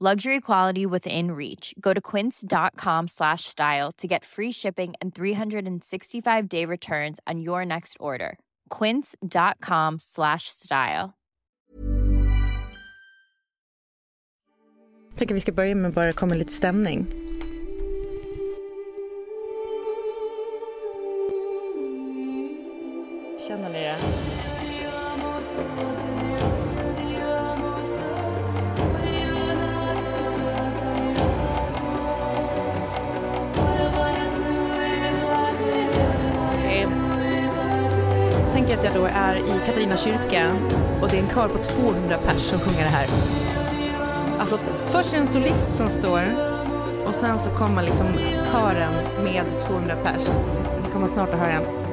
[0.00, 1.74] Luxury quality within reach.
[1.80, 7.64] Go to quince.com slash style to get free shipping and 365 day returns on your
[7.64, 8.38] next order.
[8.70, 11.14] Quince.com slash style.
[15.08, 17.06] Jag tänker vi ska börja med bara komma lite stämning.
[23.48, 23.96] Känner ni det?
[38.78, 40.52] Att jag då är i Katarina kyrka
[41.02, 43.08] och det är en kör på 200 pers som sjunger det här.
[44.40, 46.22] Alltså först är det en solist som står
[47.06, 48.06] och sen så kommer liksom
[48.52, 48.92] kören
[49.24, 50.22] med 200 pers.
[50.84, 51.87] Ni kommer snart att höra den.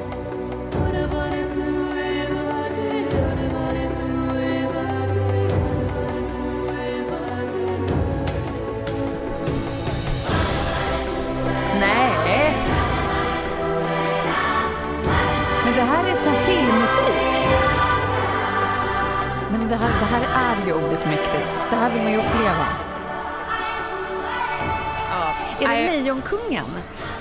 [19.68, 21.64] Det, här, det här är ju oerhört mäktigt.
[21.70, 22.66] Det här vill man ju uppleva.
[25.60, 26.64] Är det Lejonkungen?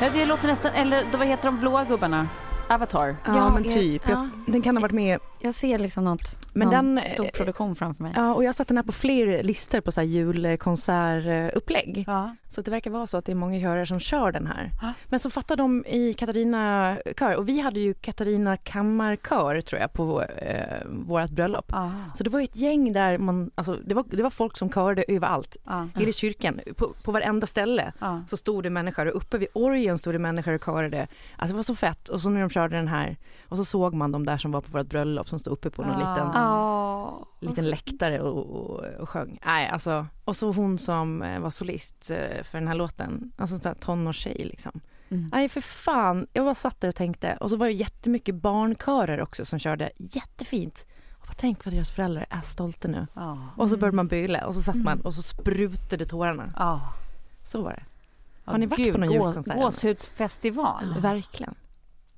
[0.01, 2.27] Ja, det låter nästan, eller då, vad heter de blåa gubbarna?
[2.69, 3.07] Avatar.
[3.25, 4.01] Ja, Ja, men jag- typ.
[4.05, 4.11] ja.
[4.45, 5.19] Jag, den kan ha varit med.
[5.39, 8.13] Jag ser liksom något, Men någon den, stor produktion framför mig.
[8.15, 12.03] Ja, och jag har satt den här på fler listor på så här julkonsertupplägg.
[12.07, 12.35] Ja.
[12.55, 14.71] Så det verkar vara så att det är många körer som kör den här.
[14.81, 14.93] Ja.
[15.07, 19.93] Men så fattar de i Katarina kör och vi hade ju Katarina kammarkör tror jag
[19.93, 21.65] på eh, vårt bröllop.
[21.73, 21.89] Ah.
[22.13, 24.69] Så det var ju ett gäng där man, alltså det var, det var folk som
[24.69, 25.57] körde överallt.
[25.65, 25.83] Ah.
[25.95, 28.17] Hela kyrkan, på, på varenda ställe Ah.
[28.29, 31.07] så stod det människor och uppe vid orgen stod det människor och körade.
[31.37, 33.17] Alltså det var så fett och så när de körde den här
[33.49, 35.81] och så såg man de där som var på vårt bröllop som stod uppe på
[35.81, 36.13] någon Ah.
[36.13, 37.25] liten Ja.
[37.47, 39.39] Liten läktare och, och, och sjöng.
[39.45, 43.57] Nej, alltså, och så hon som eh, var solist eh, för den här låten, alltså
[43.57, 44.81] sån där tonårstjej liksom.
[45.09, 45.29] Mm.
[45.33, 49.21] Nej för fan, jag bara satt där och tänkte och så var det jättemycket barnkörer
[49.21, 50.85] också som körde jättefint.
[51.13, 53.07] Och bara, tänk vad deras föräldrar är stolta nu.
[53.13, 53.37] Ah.
[53.57, 54.85] Och så började man böla och så satt Mm.
[54.85, 56.53] man och så sprutade tårarna.
[56.55, 56.79] Ah.
[57.43, 57.83] Så var det.
[58.51, 59.55] Har ni varit på någon julkonsert?
[59.55, 60.95] Gåshudsfestival.
[61.01, 61.55] Verkligen.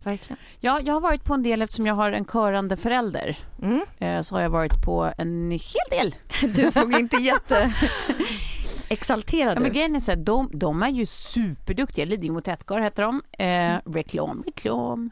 [0.07, 0.37] Verkligen.
[0.59, 3.37] Ja, jag har varit på en del eftersom jag har en körande förälder.
[3.61, 3.81] Mm.
[3.99, 6.15] Eh, så har jag varit på en hel del.
[6.55, 7.73] Du såg inte jätte
[8.89, 9.73] exalterad Ja, men ut.
[9.73, 12.05] grejen är så här, de, de är ju superduktiga.
[12.05, 13.21] Lidingö Motettkör heter de.
[13.39, 15.09] Eh, reklam, reklam.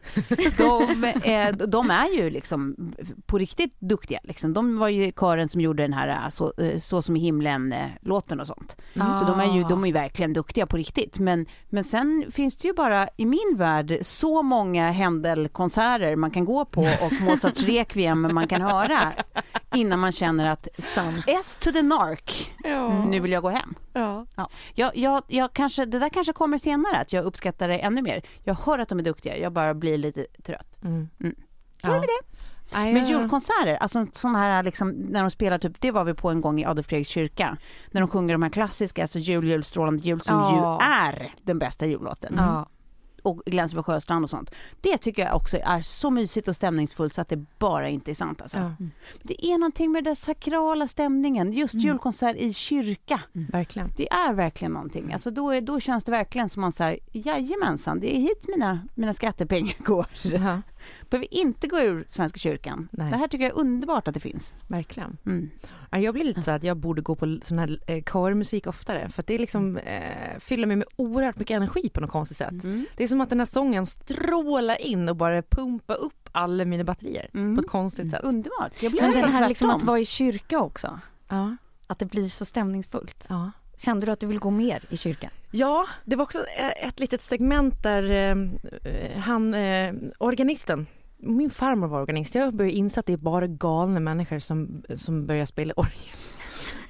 [0.57, 2.75] De, eh, de är ju liksom
[3.25, 4.19] på riktigt duktiga.
[4.23, 4.53] Liksom.
[4.53, 8.39] De var ju kören som gjorde den här eh, Så, eh, så som i himlen-låten
[8.39, 8.75] och sånt.
[8.99, 9.19] Ah.
[9.19, 11.19] Så de är ju de är ju verkligen duktiga på riktigt.
[11.19, 16.45] Men, men sen finns det ju bara i min värld så många Händel-konserter man kan
[16.45, 19.13] gå på och Mozarts Requiem man kan höra
[19.75, 20.67] innan man känner att
[21.27, 22.51] S to the nark,
[23.09, 23.64] nu vill jag gå hem.
[23.93, 24.25] Ja.
[24.35, 24.49] Ja.
[24.73, 28.21] Jag, jag, jag kanske, det där kanske kommer senare, att jag uppskattar det ännu mer.
[28.43, 30.77] Jag hör att de är duktiga, jag bara blir lite trött.
[30.83, 31.09] Mm.
[31.19, 31.35] Mm.
[31.81, 31.89] Ja.
[31.89, 32.07] Det
[32.77, 36.29] Men jag- julkonserter, alltså sådana här liksom, när de spelar typ, det var vi på
[36.29, 37.57] en gång i Adolf Fredriks kyrka.
[37.91, 40.79] När de sjunger de här klassiska, alltså jul, jul, strålande jul, som Ja.
[40.79, 42.35] ju är den bästa jullåten.
[42.37, 42.67] Ja.
[43.25, 44.51] Och glänser på Sjöstrand och sånt.
[44.81, 48.15] Det tycker jag också är så mysigt och stämningsfullt så att det bara inte är
[48.15, 48.57] sant alltså.
[48.57, 48.71] Ja,
[49.23, 51.85] Det är någonting med den där sakrala stämningen, just Mm.
[51.85, 53.21] julkonsert i kyrka.
[53.33, 53.91] verkligen.
[53.97, 54.73] Det är verkligen Mm.
[54.77, 55.13] någonting.
[55.13, 58.87] Alltså då, är, då känns det verkligen som man säger, jajamensan, det är hit mina,
[58.95, 60.05] mina skattepengar går.
[60.23, 60.61] Ja,
[61.09, 62.87] Behöver inte gå ur Svenska kyrkan.
[62.91, 63.11] Nej.
[63.11, 64.57] Det här tycker jag är underbart att det finns.
[64.67, 65.17] verkligen.
[65.25, 65.49] Mm.
[65.91, 69.09] Ja, Jag blir lite så att jag borde gå på sån här eh, körmusik oftare
[69.09, 72.63] för att det liksom eh, fyller mig med oerhört mycket energi på något konstigt sätt.
[72.63, 72.85] Mm.
[72.97, 76.83] Det är som att den här sången strålar in och bara pumpar upp alla mina
[76.83, 77.55] batterier Mm.
[77.55, 78.21] på ett konstigt sätt.
[78.23, 78.83] Underbart.
[78.83, 80.99] Jag blir Men den här liksom att vara i kyrka också.
[81.27, 81.55] Ja,
[81.87, 83.23] Att det blir så stämningsfullt.
[83.27, 83.51] ja.
[83.77, 85.31] Kände du att du vill gå mer i kyrkan?
[85.57, 90.87] Ja, det var också eh, ett litet segment där eh, han, eh, organisten,
[91.17, 95.25] min farmor var organist, jag började inse att det är bara galna människor som, som
[95.25, 96.15] börjar spela orgel.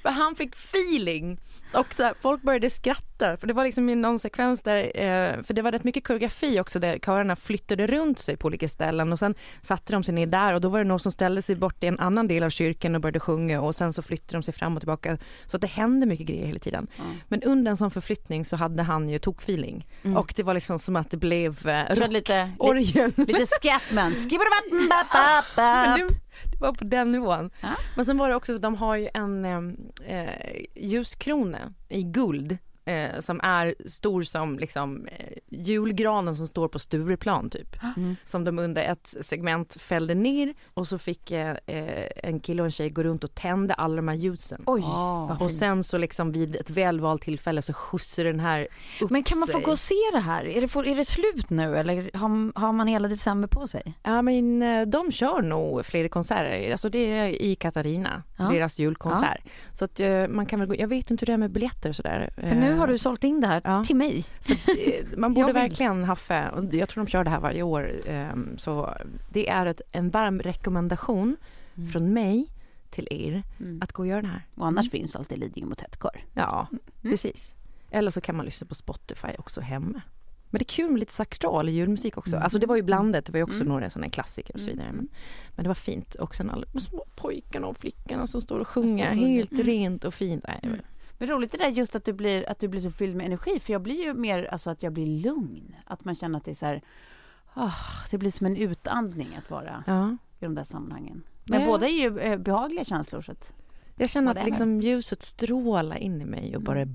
[0.06, 1.40] För han fick feeling.
[1.74, 3.38] Och så här, folk började skratta.
[3.38, 6.60] För det var liksom i någon sekvens där, eh, för det var rätt mycket koreografi
[6.60, 9.14] också där körerna flyttade runt sig på olika ställen.
[9.14, 11.56] Och sen satte de sig ner där och då var det någon som ställde sig
[11.56, 14.44] bort i en annan del av kyrkan och började sjunga och sen så flyttade de
[14.44, 15.18] sig fram och tillbaka.
[15.46, 16.88] Så att det hände mycket grejer hela tiden.
[17.28, 20.96] Men under en sån förflyttning så hade han ju tokfeeling och det var liksom som
[20.96, 24.16] att det blev eh, Körde lite, lite, lite Scatman.
[26.60, 27.50] Det var på den nivån.
[27.62, 27.76] Ja.
[27.96, 33.20] Men sen var det också, de har ju en eh, eh, ljuskrona i guld eh,
[33.20, 37.76] som är stor som liksom eh, julgranen som står på Stureplan typ.
[37.98, 38.16] Mm.
[38.24, 42.66] Som de under ett segment fällde ner och så fick eh, eh, en kille och
[42.66, 44.64] en tjej gå runt och tända alla de här ljusen.
[44.66, 45.26] Oj, Ja.
[45.30, 48.68] vad Och sen så liksom vid ett välvalt tillfälle så skjutsar den här
[49.02, 49.62] upp Men kan man få sig.
[49.64, 50.46] gå och se det här?
[50.46, 53.94] Är det, är det slut nu eller har, har man hela december på sig?
[54.04, 58.44] Ja men eh, de kör nog fler konserter, alltså det är i Katarina, Ja.
[58.50, 59.42] deras julkonsert.
[59.74, 61.90] Så att eh, man kan väl gå, jag vet inte hur det är med biljetter
[61.90, 62.30] och sådär.
[62.38, 63.84] För nu har du sålt in det här ja.
[63.84, 64.26] till mig.
[64.48, 68.58] Eh, Man borde verkligen haffa, och jag tror de kör det här varje år, ehm,
[68.58, 68.94] så
[69.30, 71.38] det är ett, en varm rekommendation
[71.94, 72.48] från mig
[72.90, 73.80] till er Mm.
[73.82, 74.46] att gå och göra det här.
[74.56, 76.24] Och annars finns alltid Lidingö Motettkör.
[76.34, 76.68] Ja,
[77.02, 77.56] precis.
[77.92, 80.02] Eller så kan man lyssna på Spotify också hemma.
[80.50, 82.38] Men det är kul med lite sakral julmusik också.
[82.38, 83.68] Alltså det var ju blandat, det var ju också Mm.
[83.68, 84.92] några sådana klassiker och så vidare.
[84.94, 85.08] Men,
[85.56, 86.16] men det var fint.
[86.16, 90.04] Och sen alla de små pojkarna och flickorna som står och sjunger Alltså, helt rent
[90.04, 90.46] och fint.
[90.48, 90.82] Nej,
[91.18, 93.60] Men roligt det där just att du blir, att du blir så fylld med energi.
[93.60, 95.76] För jag blir ju mer, alltså att jag blir lugn.
[95.86, 96.82] Att man känner att det är så här,
[97.54, 97.72] ah,
[98.12, 100.10] det blir som en utandning att vara Ja.
[100.40, 101.24] i de där sammanhangen.
[101.44, 101.68] Men Ja.
[101.68, 103.22] båda är ju eh, behagliga känslor.
[103.22, 103.52] Så att
[103.98, 106.86] Jag känner att liksom ljuset strålar in i mig och bara...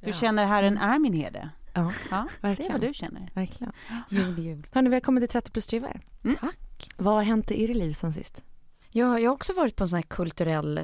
[0.00, 1.50] du känner Herren är min herde.
[1.74, 2.72] Ja, Ja, det är verkligen.
[2.72, 3.30] vad du känner.
[3.34, 3.72] verkligen.
[4.10, 4.66] Jul, jul.
[4.72, 6.00] Hörni, välkommen till 30 plus triver.
[6.24, 6.36] Mm.
[6.40, 6.90] Tack.
[6.96, 8.44] Vad har hänt i er liv sen sist?
[8.90, 10.80] Jag, jag har också varit på en sån här kulturell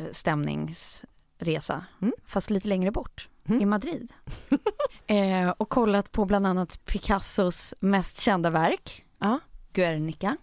[1.42, 2.14] stämningsresa, Mm.
[2.26, 3.60] fast lite längre bort, Mm.
[3.62, 4.12] i Madrid.
[5.06, 9.38] eh, och kollat på bland annat Picassos mest kända verk, Ja.
[9.72, 10.36] Guernica.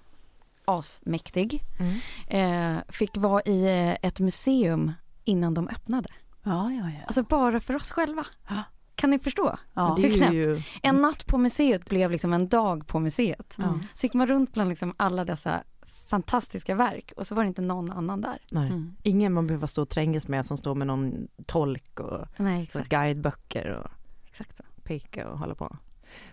[0.65, 1.63] Asmäktig.
[1.79, 1.99] Mm.
[2.27, 4.91] Eh, fick vara i eh, ett museum
[5.23, 6.09] innan de öppnade.
[6.43, 7.05] Ja, ja, ja.
[7.07, 8.25] Alltså bara för oss själva.
[8.49, 8.63] Ja.
[8.95, 9.57] Kan ni förstå?
[9.73, 9.95] ja.
[9.95, 10.33] hur knäppt?
[10.33, 10.61] ju...
[10.83, 13.55] En natt på museet blev liksom en dag på museet.
[13.57, 13.79] Ja.
[13.95, 15.63] Så gick man runt bland liksom alla dessa
[16.09, 18.39] fantastiska verk och så var det inte någon annan där.
[18.51, 18.67] Nej.
[18.67, 18.95] Mm.
[19.03, 22.89] Ingen man behöver stå och trängas med som står med någon tolk och Nej, exakt.
[22.89, 23.91] guideböcker och
[24.25, 24.63] exakt så.
[24.83, 25.77] peka och hålla på.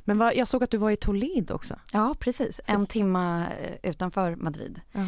[0.01, 1.77] Men vad, jag såg att du var i Toledo också.
[1.93, 2.61] Ja, precis.
[2.67, 4.81] En timma eh, utanför Madrid.
[4.93, 5.07] Ja.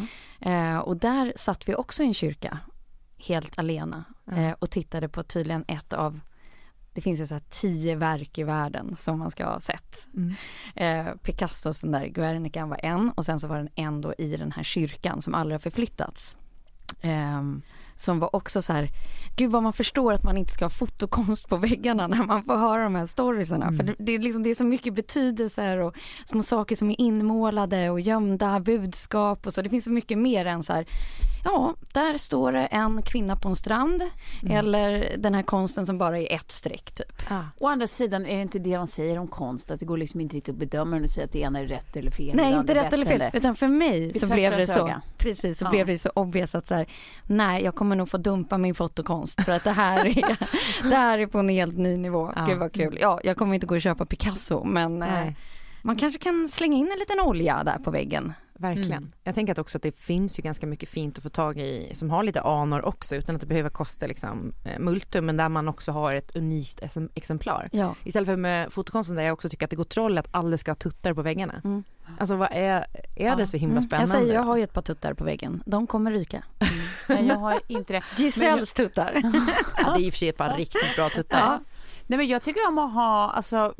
[0.51, 2.59] Eh, och där satt vi också i en kyrka,
[3.17, 4.33] helt alena, Ja.
[4.37, 6.19] eh, och tittade på tydligen ett av
[6.93, 10.07] det finns ju så här tio verk i världen som man ska ha sett.
[10.15, 10.35] Mm.
[10.75, 14.37] Eh, Picassos den där Guernica var en och sen så var den en då i
[14.37, 16.37] den här kyrkan som aldrig har förflyttats.
[17.01, 17.61] Ehm,
[17.99, 18.89] som var också så här,
[19.37, 22.57] gud vad man förstår att man inte ska ha fotokonst på väggarna när man får
[22.57, 23.65] höra de här storiesarna.
[23.65, 23.77] Mm.
[23.77, 27.01] För det, det, är liksom, det är så mycket betydelser och små saker som är
[27.01, 29.61] inmålade och gömda budskap och så.
[29.61, 30.85] Det finns så mycket mer än så här,
[31.43, 34.01] ja, där står det en kvinna på en strand
[34.43, 34.57] Mm.
[34.57, 37.31] eller den här konsten som bara är ett streck typ.
[37.31, 37.41] Ah.
[37.59, 40.21] Å andra sidan är det inte det man säger om konst, att det går liksom
[40.21, 42.35] inte riktigt att bedöma och säga att det ena är rätt eller fel.
[42.35, 43.23] Nej, inte rätt eller fel.
[43.33, 44.85] Utan för mig så blev det så.
[44.85, 45.01] öga.
[45.17, 45.69] Precis, så Ja.
[45.69, 46.85] blev det så obvious att så här,
[47.27, 50.37] nej, jag kommer nog få dumpa min fotokonst för att det här är,
[50.89, 52.33] det här är på en helt ny nivå.
[52.35, 52.45] Ja.
[52.45, 52.97] Gud vad kul.
[53.01, 55.27] Ja, jag kommer inte gå och köpa Picasso, men eh,
[55.81, 58.33] man kanske kan slänga in en liten olja där på väggen.
[58.59, 58.91] Verkligen.
[58.91, 59.11] Mm.
[59.23, 61.91] Jag tänker att också att det finns ju ganska mycket fint att få tag i
[61.95, 65.49] som har lite anor också utan att det behöver kosta liksom eh, multum men där
[65.49, 67.69] man också har ett unikt ex- exemplar.
[67.71, 67.95] Ja.
[68.03, 70.71] Istället för med fotokonsten där jag också tycker att det går troll att alla ska
[70.71, 71.61] ha tuttar på väggarna.
[71.63, 71.83] Mm.
[72.19, 72.85] Alltså vad är,
[73.15, 73.83] är det så himla Mm.
[73.83, 74.13] spännande?
[74.15, 75.63] Jag säger, jag har ju ett par tuttar på väggen.
[75.65, 76.43] De kommer ryka.
[77.09, 78.03] Nej, jag har inte det.
[78.17, 79.11] Giselles tuttar.
[79.77, 81.39] ja, det är i och för sig ett par riktigt bra tuttar.
[81.39, 81.59] Ja.
[82.09, 83.73] Nej, men jag tycker om att ha, alltså,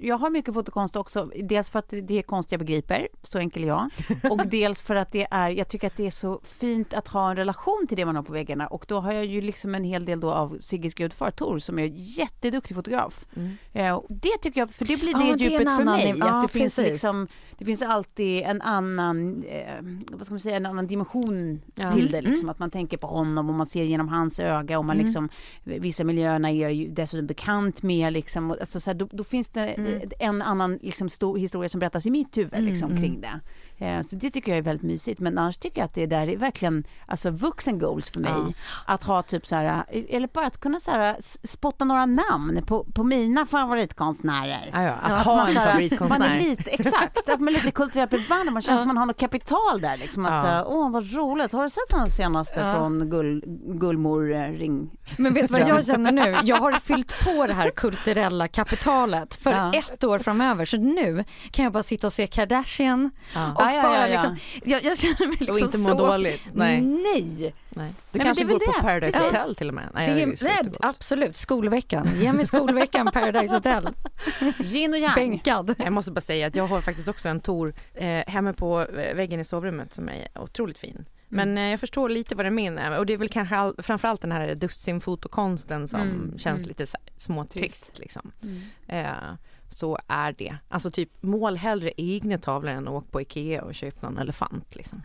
[0.00, 1.30] jag har mycket fotokonst också.
[1.44, 3.90] Dels för att det är konst jag begriper, så enkel är jag.
[4.30, 7.30] Och dels för att det är, jag tycker att det är så fint att ha
[7.30, 8.66] en relation till det man har på väggarna.
[8.66, 11.78] Och då har jag ju liksom en hel del då av Sigges gudfar Tor som
[11.78, 13.26] är jätteduktig fotograf.
[13.36, 13.50] Mm.
[13.72, 16.10] Eh, det tycker jag, för det blir Ja, det det en djupet för annan mig.
[16.10, 16.92] att ja, det finns precis.
[16.92, 19.74] liksom, det finns alltid en annan, eh,
[20.12, 21.92] vad ska man säga, en annan dimension Ja.
[21.92, 22.20] till det.
[22.20, 22.40] Liksom.
[22.44, 22.48] Mm.
[22.50, 25.28] Att man tänker på honom och man ser genom hans öga och man liksom,
[25.64, 27.26] vissa miljöerna är jag ju dessutom
[27.64, 28.50] bekant med liksom.
[28.50, 30.00] Alltså, så här, då, då finns det Mm.
[30.18, 33.40] en annan liksom, stor historia som berättas i mitt huvud liksom, kring det.
[33.86, 35.20] Eh, så det tycker jag är väldigt mysigt.
[35.20, 38.30] Men annars tycker jag att det där är verkligen alltså, vuxen goals för mig.
[38.32, 38.52] Ja.
[38.86, 42.84] Att ha typ så här, eller bara att kunna så här, spotta några namn på,
[42.84, 44.70] på mina favoritkonstnärer.
[44.72, 46.18] Ja, ja, att Att ha man en så här- favoritkonstnär.
[46.18, 48.52] Man är lite, exakt, att man är lite kulturellt bevandrad.
[48.52, 49.96] Man känner som man har något kapital där.
[49.96, 54.32] Liksom, att så här, åh vad roligt, har du sett den senaste från Gull, Gullmor
[54.32, 54.90] eh, Ring?
[55.18, 56.36] Men vet du vad jag känner nu?
[56.44, 59.74] Jag har fyllt på det här kulturella kapitalet för Ja.
[59.74, 60.64] ett år framöver.
[60.64, 63.52] Så nu kan jag bara sitta och se Kardashian Ja.
[63.54, 64.12] och Ja, ja, bara ja, ja.
[64.12, 66.06] liksom, jag, jag känner mig liksom Och inte må så...
[66.06, 66.42] dåligt.
[66.54, 66.80] Nej.
[66.80, 67.54] Nej.
[67.68, 67.92] Nej.
[68.12, 68.82] Du men kanske det går väl på det.
[68.82, 69.38] Paradise Precis.
[69.38, 69.88] Hotel till och med.
[69.94, 72.08] Nej, Det det är, nej, absolut, skolveckan.
[72.16, 73.88] Ge mig skolveckan, Paradise Hotel.
[74.58, 75.14] Yin och yang.
[75.14, 75.74] Bänkad.
[75.78, 79.14] Jag måste bara säga att jag har faktiskt också en Tor eh, hemma på eh,
[79.14, 81.04] väggen i sovrummet som är otroligt fin.
[81.28, 84.20] Men eh, jag förstår lite vad du menar och det är väl kanske all, framförallt
[84.20, 86.68] den här dussinfotokonsten som Mm, känns mm.
[86.68, 87.98] lite småtrist Trist.
[87.98, 88.32] liksom.
[88.42, 88.60] Mm.
[88.86, 89.34] Eh,
[89.68, 90.56] så är det.
[90.68, 95.02] Alltså typ mål hellre egna tavlor än åk på Ikea och köp någon elefant liksom.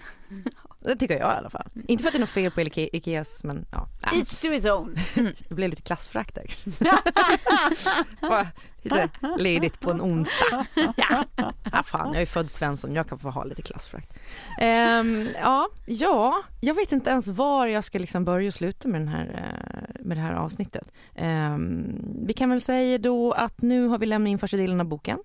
[0.82, 1.68] Det tycker jag i alla fall.
[1.88, 3.88] Inte för att det är något fel på Ike- Ikeas men ja.
[4.14, 4.96] Each to his own.
[5.50, 6.46] det blev lite klassfrakt där.
[8.84, 10.66] Lite ledigt på en onsdag.
[10.98, 11.26] Ja,
[11.72, 14.14] ah, fan jag är född Svensson, jag kan få ha lite klassfrakt.
[14.60, 19.02] Ehm, ja, ja, jag vet inte ens var jag ska liksom börja och sluta med,
[19.02, 20.92] den här, eh, med det här avsnittet.
[21.16, 21.96] Ehm,
[22.26, 25.20] vi kan väl säga då att nu har vi lämnat in första delen av boken.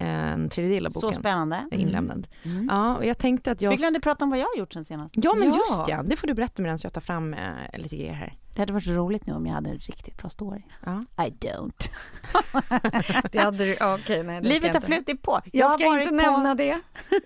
[0.00, 1.64] En tredjedel av Så boken spännande.
[1.70, 2.26] är inlämnad.
[2.42, 2.66] Mm.
[2.70, 3.70] Ja, och jag tänkte att jag...
[3.70, 5.14] Vi glömde prata om vad jag har gjort sen senast.
[5.16, 5.56] Ja men Ja.
[5.56, 7.40] just ja, det får du berätta medan jag tar fram eh,
[7.78, 8.34] lite grejer här.
[8.58, 10.62] Det hade varit så roligt nu om jag hade en riktigt bra story.
[10.86, 11.04] Ja.
[11.26, 11.90] I don't.
[13.32, 15.40] Det hade du, okej, nej, det Livet jag har flutit på.
[15.52, 16.80] Jag har ska inte på- nämna det.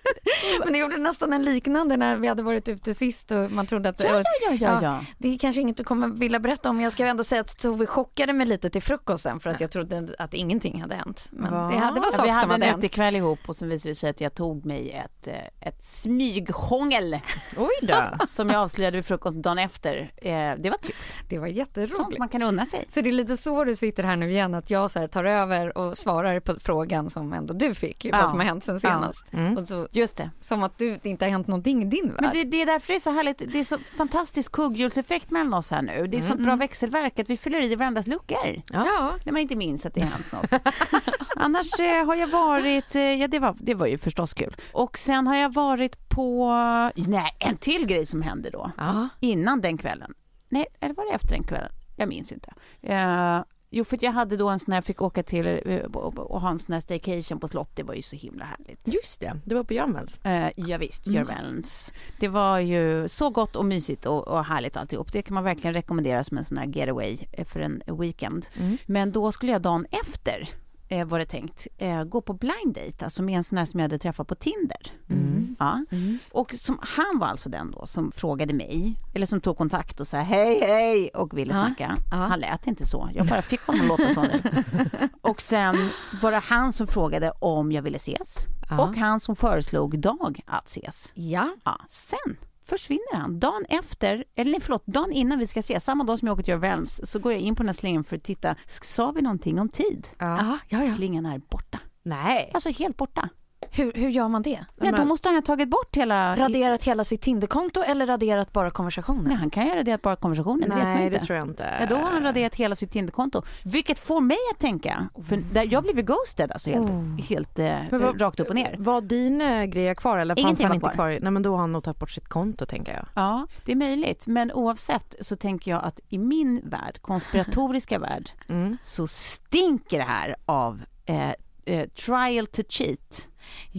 [0.63, 3.89] Men det gjorde nästan en liknande när vi hade varit ute sist och man trodde
[3.89, 4.79] att Ja, ja, ja, ja.
[4.81, 5.05] ja.
[5.17, 7.85] det är kanske inget du kommer vilja berätta om jag ska ändå säga att Tove
[7.85, 11.27] chockade mig lite till frukosten för att jag trodde att ingenting hade hänt.
[11.31, 11.69] Men Va?
[11.71, 12.83] det, hade- det var saker vi som hade hade en hänt.
[12.83, 17.19] utekväll ihop och sen visade det sig att jag tog mig ett, eh, ett smyghångel
[17.57, 18.25] Oj då.
[18.27, 20.11] som jag avslöjade vid frukost dagen efter.
[20.17, 20.95] Eh, Det var kul.
[21.29, 22.19] Det var Sånt jätteroligt.
[22.19, 22.85] man kan unna sig.
[22.89, 25.77] Så det är lite så du sitter här nu igen, att jag så tar över
[25.77, 28.17] och svarar på frågan som ändå du fick, Ja.
[28.21, 28.79] vad som har hänt sen Ja.
[28.79, 29.25] senast.
[29.33, 29.57] Mm.
[29.57, 30.29] Och så, Just det.
[30.41, 32.17] som att du, det inte har hänt någonting i din värld.
[32.21, 33.37] Men det, det är därför det är så härligt.
[33.53, 36.07] Det är så fantastisk kugghjulseffekt mellan oss här nu.
[36.07, 38.61] Det är så bra växelverk att vi fyller i varandras luckor.
[38.69, 39.11] ja.
[39.25, 40.61] När man inte minns att det har hänt något.
[41.35, 44.55] Annars eh, har jag varit, eh, ja det var, det var ju förstås kul.
[44.71, 46.47] Och sen har jag varit på,
[46.95, 48.71] nej en till grej som hände då.
[48.77, 49.09] Ja.
[49.19, 50.13] Innan den kvällen.
[50.53, 51.71] Nej, eller var det efter den kvällen?
[51.95, 52.53] Jag minns inte.
[52.81, 55.79] Eh, jo, för att jag hade då en sån här, jag fick åka till eh,
[55.79, 57.69] och, ha en sån här staycation på slott.
[57.75, 58.87] Det var ju så himla härligt.
[58.93, 60.19] Just det, det var på Görnvells.
[60.25, 61.19] Uh, ja, visst, Mm.
[61.19, 61.93] Görvälns.
[62.19, 65.11] Det var ju så gott och mysigt och, och härligt alltihop.
[65.11, 68.47] Det kan man verkligen rekommendera som en sån här getaway eh, för en weekend.
[68.59, 68.77] Mm.
[68.85, 70.49] Men då skulle jag dagen efter,
[70.87, 73.79] eh, var det tänkt, eh, gå på blind date, alltså med en sån här som
[73.79, 74.77] jag hade träffat på Tinder.
[75.09, 75.55] Mm.
[75.59, 75.85] Ja.
[76.31, 80.07] Och som, han var alltså den då som frågade mig, eller som tog kontakt och
[80.07, 81.65] sa hej hej och ville Ja.
[81.65, 81.97] snacka.
[82.11, 82.17] Ja.
[82.17, 84.41] Han lät inte så, jag bara fick honom att låta så nu.
[85.21, 85.89] Och sen
[86.21, 88.83] var det han som frågade om jag ville ses Ja.
[88.87, 91.11] och han som föreslog dag att ses.
[91.15, 91.49] ja.
[91.63, 93.39] Ja, sen försvinner han.
[93.39, 96.51] Dagen efter, eller förlåt, dagen innan vi ska ses, samma dag som jag åker till
[96.51, 99.59] Görvälns, så går jag in på den här slingan för att titta, sa vi någonting
[99.59, 100.07] om tid?
[100.17, 100.37] Ja.
[100.37, 100.95] Ja, ja, ja.
[100.95, 101.79] Slingan är borta.
[102.03, 102.51] Nej.
[102.53, 103.29] Alltså helt borta.
[103.75, 104.65] Hur, hur gör man det?
[104.75, 106.35] Ja, då men- måste han ha tagit bort hela...
[106.35, 109.23] Raderat hela sitt Tinderkonto eller raderat bara konversationen?
[109.23, 111.19] Nej, han kan göra det bara konversationen, det vet man Nej, inte.
[111.19, 111.77] det tror jag inte.
[111.79, 113.41] Ja, då har han raderat hela sitt Tinderkonto.
[113.63, 117.17] Vilket får mig att tänka, för där jag blev ghosted alltså helt, Oh.
[117.19, 118.75] helt eh, vad- rakt upp och ner.
[118.79, 121.19] Var dina grejer kvar eller fanns Ingenting han var inte kvar?
[121.21, 123.05] Nej men då har han nog tagit bort sitt konto tänker jag.
[123.15, 124.27] Ja, det är möjligt.
[124.27, 128.77] Men oavsett så tänker jag att i min värld, konspiratoriska värld, Mm.
[128.83, 131.29] så stinker det här av eh,
[131.65, 133.27] eh, trial to cheat.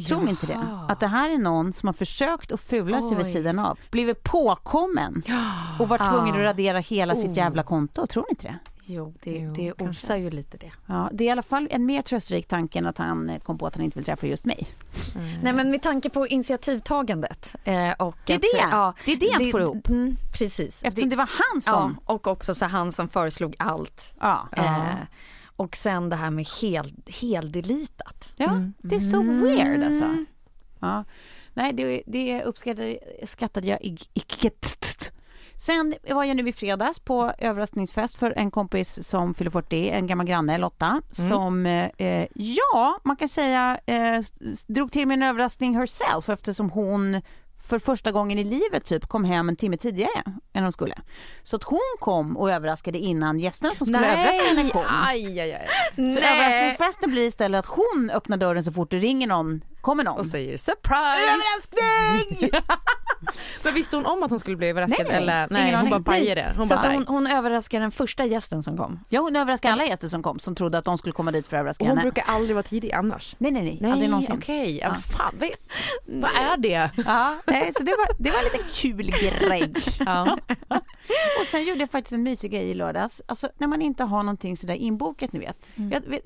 [0.08, 0.68] Tror ni inte det?
[0.88, 3.32] Att det här är någon som har försökt att fula sig vid Oj.
[3.32, 5.22] sidan av, blivit påkommen
[5.78, 6.38] och var tvungen Ah.
[6.38, 7.20] att radera hela Oh.
[7.20, 8.06] sitt jävla konto.
[8.06, 8.58] Tror ni inte det?
[8.86, 10.72] Jo, det, Jo, det osar ju lite det.
[10.86, 13.58] Ja, det är i alla fall en mer trösterik tanke än att han eh, kom
[13.58, 14.68] på att han inte vill träffa just mig.
[15.42, 17.54] Nej men med tanke på initiativtagandet.
[17.64, 18.48] Eh, och Det är att, det.
[18.70, 19.88] Ja, Det är det inte får ihop.
[19.88, 20.82] Mm, precis.
[20.84, 21.98] Eftersom det var han ja, som...
[22.04, 24.14] och också så han som föreslog allt.
[24.20, 24.48] Ja.
[24.52, 24.84] Eh,
[25.56, 28.32] Och sen det här med hel, heldelitat.
[28.36, 28.74] Ja, Mm.
[28.78, 30.16] det är så weird alltså.
[30.80, 31.04] Ja.
[31.54, 33.78] Nej, det, det uppskattade, skattade jag
[34.14, 34.50] icke.
[35.56, 40.06] Sen var jag nu i fredags på överraskningsfest för en kompis som fyller 40, en
[40.06, 44.22] gammal granne, Lotta, som, eh, ja, man kan säga, eh,
[44.66, 47.20] drog till med en överraskning herself eftersom hon
[47.66, 50.94] för första gången i livet typ kom hem en timme tidigare än hon skulle.
[51.42, 54.84] Så att hon kom och överraskade innan gästerna som skulle överraska henne kom.
[54.88, 55.68] aj, aj, aj.
[55.96, 60.18] Så överraskningsfesten blir istället att hon öppnar dörren så fort det ringer någon, kommer någon.
[60.18, 61.22] Och säger surprise!
[61.32, 62.50] Överraskning!
[63.64, 65.06] Men visste hon om att hon skulle bli överraskad?
[65.08, 65.22] Nej, nej.
[65.22, 65.34] Eller?
[65.46, 65.90] Ingen Nej, hon aning.
[65.90, 66.54] bara pajade.
[66.56, 69.00] Hon Så bara, hon, hon överraskar den första gästen som kom.
[69.08, 71.56] Ja, hon överraskade alla gäster som kom som trodde att de skulle komma dit för
[71.56, 72.02] att överraska hon henne.
[72.02, 73.36] brukar aldrig vara tidig annars.
[73.38, 74.34] Nej, nej, nej, Nej, aldrig någonsin.
[74.38, 74.78] okej.
[74.78, 74.86] Ja.
[74.88, 75.16] Ja.
[75.16, 75.50] Fan, vad,
[76.22, 76.90] vad är det?
[77.06, 79.72] Ja, nej, så det var, det var en liten kul grej.
[80.06, 80.38] Ja.
[81.40, 83.22] Och sen gjorde jag faktiskt en mysig grej i lördags.
[83.26, 85.56] Alltså när man inte har någonting sådär inbokat, ni vet.
[85.74, 86.22] Jag vet.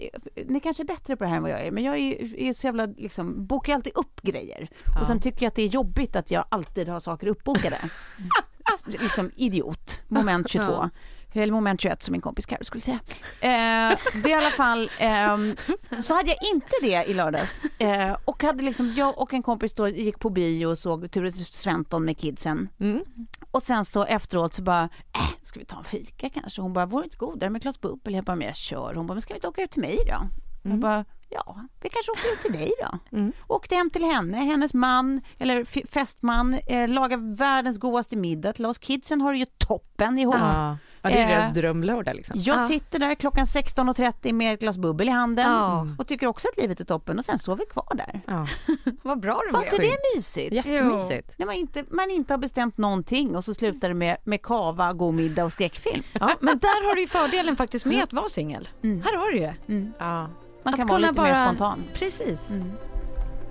[0.48, 2.52] Ni kanske är bättre på det här än vad jag är, men jag är, är
[2.52, 4.68] så jävla, liksom, bokar alltid upp grejer.
[5.00, 7.78] Och sen tycker jag att det är jobbigt att jag alltid har saker uppbokade.
[8.86, 10.90] Liksom idiot, moment 22.
[11.32, 12.98] Eller moment 21 som min kompis Carro skulle säga.
[13.40, 15.56] Eh, det är i alla fall, ehm,
[16.00, 17.62] så hade jag inte det i lördags.
[17.78, 21.32] Eh, och hade liksom, jag och en kompis då gick på bio och såg Ture
[21.32, 22.68] Sventon med kidsen.
[22.80, 23.04] Mm.
[23.50, 26.62] Och sen så efteråt så bara, äh, ska vi ta en fika kanske?
[26.62, 28.14] Hon bara, vore det inte godare med Klas Bubbel?
[28.14, 28.94] Jag bara, men jag kör.
[28.94, 30.28] Hon bara, men ska vi inte åka ut till mig då?
[30.62, 33.16] Jag bara, ja, vi kanske åker ut till dig då.
[33.16, 33.32] Mm.
[33.46, 38.66] Åkte hem till henne, hennes man, eller f- festman, eh, lagar världens godaste middag till
[38.66, 38.78] oss.
[38.78, 40.34] Kidsen har det ju toppen ihop.
[40.38, 40.76] Ja.
[41.02, 42.40] ja, det är Eh, deras drömlördag liksom.
[42.40, 42.68] Jag Ja.
[42.68, 45.86] sitter där klockan 16.30 med ett glas bubbel i handen Ja.
[45.98, 48.20] och tycker också att livet är toppen och sen sover vi kvar där.
[48.26, 48.46] Ja.
[49.02, 49.72] Vad bra det Var blev.
[49.72, 50.52] inte det mysigt?
[50.54, 51.38] Jättemysigt.
[51.38, 54.92] När man inte, man inte har bestämt någonting och så slutar det med, med kava,
[54.92, 56.02] god middag och skräckfilm.
[56.12, 58.68] Ja, men där har du ju fördelen faktiskt med att vara singel.
[58.82, 59.02] Mm.
[59.02, 59.52] Här har du ju.
[59.98, 60.30] Ja.
[60.68, 61.84] Man Att kan vara kunna lite mer bara- spontan.
[61.94, 62.50] Precis.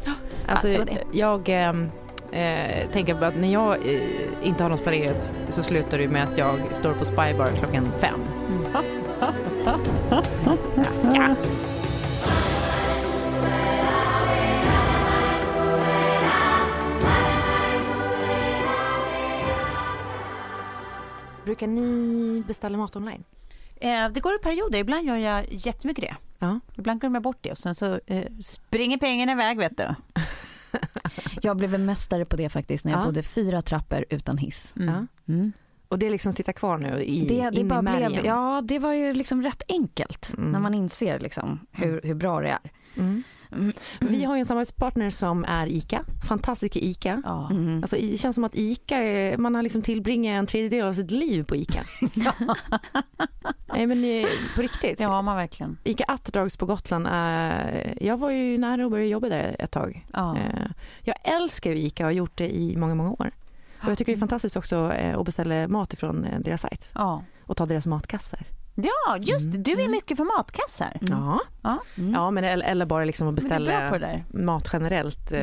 [0.47, 1.89] Alltså, Ja, jag ehm,
[2.31, 4.01] eh, tänker på att när jag eh,
[4.43, 8.19] inte har något planerat så slutar det med att jag står på Spybar klockan fem.
[11.13, 11.35] ja.
[21.45, 23.23] Brukar ni beställa mat online?
[23.81, 26.15] Eh, det går i perioder, ibland gör jag jättemycket det.
[26.39, 26.59] Ja.
[26.75, 29.95] Ibland glömmer jag bort det och sen så eh, springer pengarna iväg vet du.
[31.41, 33.05] Jag blev en mästare på det faktiskt när jag Ja.
[33.05, 34.73] bodde fyra trappor utan hiss.
[34.77, 34.93] Mm.
[35.27, 35.33] Ja.
[35.33, 35.51] Mm.
[35.87, 38.11] Och det liksom sitter kvar nu i, Det, det in bara i märgen?
[38.11, 40.51] blev, ja det var ju liksom rätt enkelt Mm.
[40.51, 42.71] när man inser liksom hur, hur bra det är.
[42.97, 43.23] Mm.
[43.99, 47.21] Vi har ju en samarbetspartner som är ICA, fantastiska ICA.
[47.25, 47.49] Ja.
[47.51, 47.83] Mm.
[47.83, 51.11] Alltså, det känns som att ICA, är, man har liksom tillbringat en tredjedel av sitt
[51.11, 51.83] liv på ICA.
[53.73, 54.97] Nej men eh, på riktigt.
[54.97, 55.77] Det har man verkligen.
[55.83, 60.05] ICA Atterdags på Gotland, är, jag var ju nära att börja jobba där ett tag.
[60.13, 60.37] Ja.
[60.37, 63.31] Eh, Jag älskar ICA och har gjort det i många, många år.
[63.83, 66.91] Och jag tycker det är fantastiskt också eh, att beställa mat ifrån eh, deras sajt
[66.95, 67.23] Ja.
[67.45, 68.39] och ta deras matkassar.
[68.83, 69.57] Ja, just det.
[69.57, 70.97] Du är mycket för matkassar.
[71.01, 71.41] Ja.
[71.61, 71.79] Ja.
[72.13, 73.99] ja, men eller, eller bara liksom att beställa
[74.33, 75.41] mat generellt eh,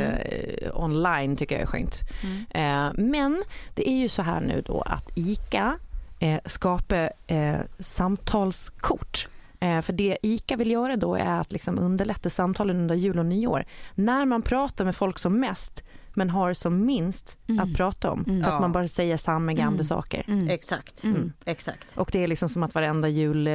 [0.75, 2.01] online tycker jag är skönt.
[2.23, 2.45] Mm.
[2.51, 3.43] Eh, men
[3.75, 5.79] det är ju så här nu då att ICA
[6.21, 9.29] eh, skapar eh, samtalskort.
[9.61, 13.27] Eh, för det ICA vill göra då är att liksom underlätta samtalen under jul och
[13.27, 13.65] nyår.
[13.95, 15.85] När man pratar med folk som mest
[16.15, 18.25] men har som minst att prata om.
[18.25, 18.47] För Ja.
[18.47, 20.25] att man bara säger samma gamla saker.
[20.29, 20.49] Mm.
[20.49, 21.05] Exakt.
[21.05, 21.33] Mm.
[21.45, 21.99] Exakt.
[21.99, 23.53] Och det är liksom som att varenda jul eh,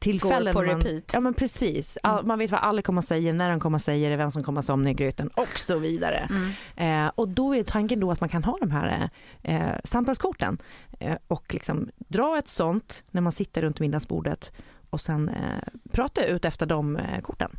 [0.00, 1.10] Går på man, repeat.
[1.12, 1.98] Ja men precis.
[2.02, 4.30] All, man vet vad alla kommer att säga, när de kommer att säga det, vem
[4.30, 6.28] som kommer att somna i gryten och så vidare.
[6.76, 9.10] Eh, och då är tanken då att man kan ha de här
[9.42, 10.58] eh, samtalskorten
[11.00, 14.52] eh, och liksom dra ett sånt när man sitter runt middagsbordet
[14.90, 15.42] och sen eh,
[15.92, 17.50] prata ut efter de eh, korten.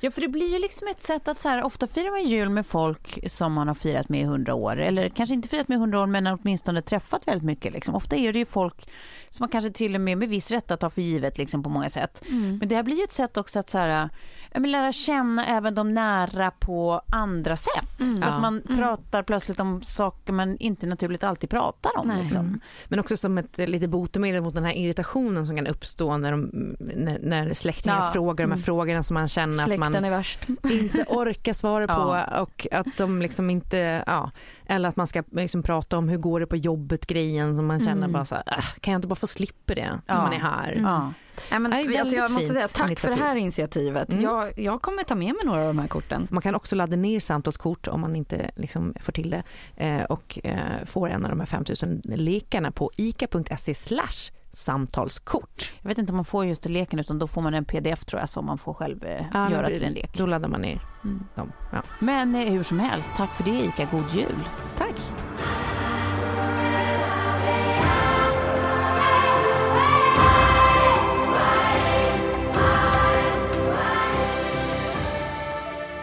[0.00, 2.48] Ja, för det blir ju liksom ett sätt att så här, ofta firar man jul
[2.48, 4.76] med folk som man har firat med i hundra år.
[4.80, 7.72] Eller kanske inte firat med i hundra år, men åtminstone träffat väldigt mycket.
[7.72, 7.94] Liksom.
[7.94, 8.88] Ofta är det ju folk
[9.30, 11.68] som man kanske till och med med viss rätt att ta för givet liksom, på
[11.68, 12.22] många sätt.
[12.28, 14.08] Men det här blir ju ett sätt också att så här,
[14.54, 17.96] lära känna även de nära på andra sätt.
[17.98, 18.26] För Ja.
[18.26, 22.12] att man pratar plötsligt om saker man inte naturligt alltid pratar om.
[22.22, 22.60] Liksom.
[22.88, 26.30] Men också som ett eh, lite botemedel mot den här irritationen som kan uppstå när,
[26.32, 28.10] de, när, när släktingar Ja.
[28.12, 30.38] frågar de här frågorna som man känner att Släkten man är värst.
[30.70, 31.94] inte orkar svara Ja.
[32.34, 34.30] på och att de liksom inte, ja,
[34.66, 37.80] eller att man ska liksom prata om hur går det på jobbet grejen som man
[37.84, 40.22] känner bara så här, äh, kan jag inte bara få slippa det när Ja.
[40.22, 40.78] man är här?
[40.82, 41.12] Ja.
[41.50, 44.12] Nej, men, Nej, alltså jag måste säga tack för det här initiativet.
[44.12, 44.24] Mm.
[44.24, 46.26] Jag, jag kommer ta med mig några av de här korten.
[46.30, 49.42] Man kan också ladda ner samtalskort om man inte liksom får till det
[49.76, 55.72] eh, och eh, får en av de här 5000 lekarna på ica.se slash samtalskort.
[55.82, 58.20] Jag vet inte om man får just leken utan då får man en pdf tror
[58.20, 60.18] jag som man får själv eh, Ja, göra till en lek.
[60.18, 61.24] Då laddar man ner Mm.
[61.34, 61.52] dem.
[61.72, 61.82] Ja.
[61.98, 64.38] Men eh, hur som helst, tack för det Ika, god jul.
[64.78, 64.94] Tack.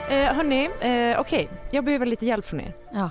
[0.09, 2.73] Eh, hörni, eh, okej, jag behöver lite hjälp från er.
[2.93, 3.09] Ja.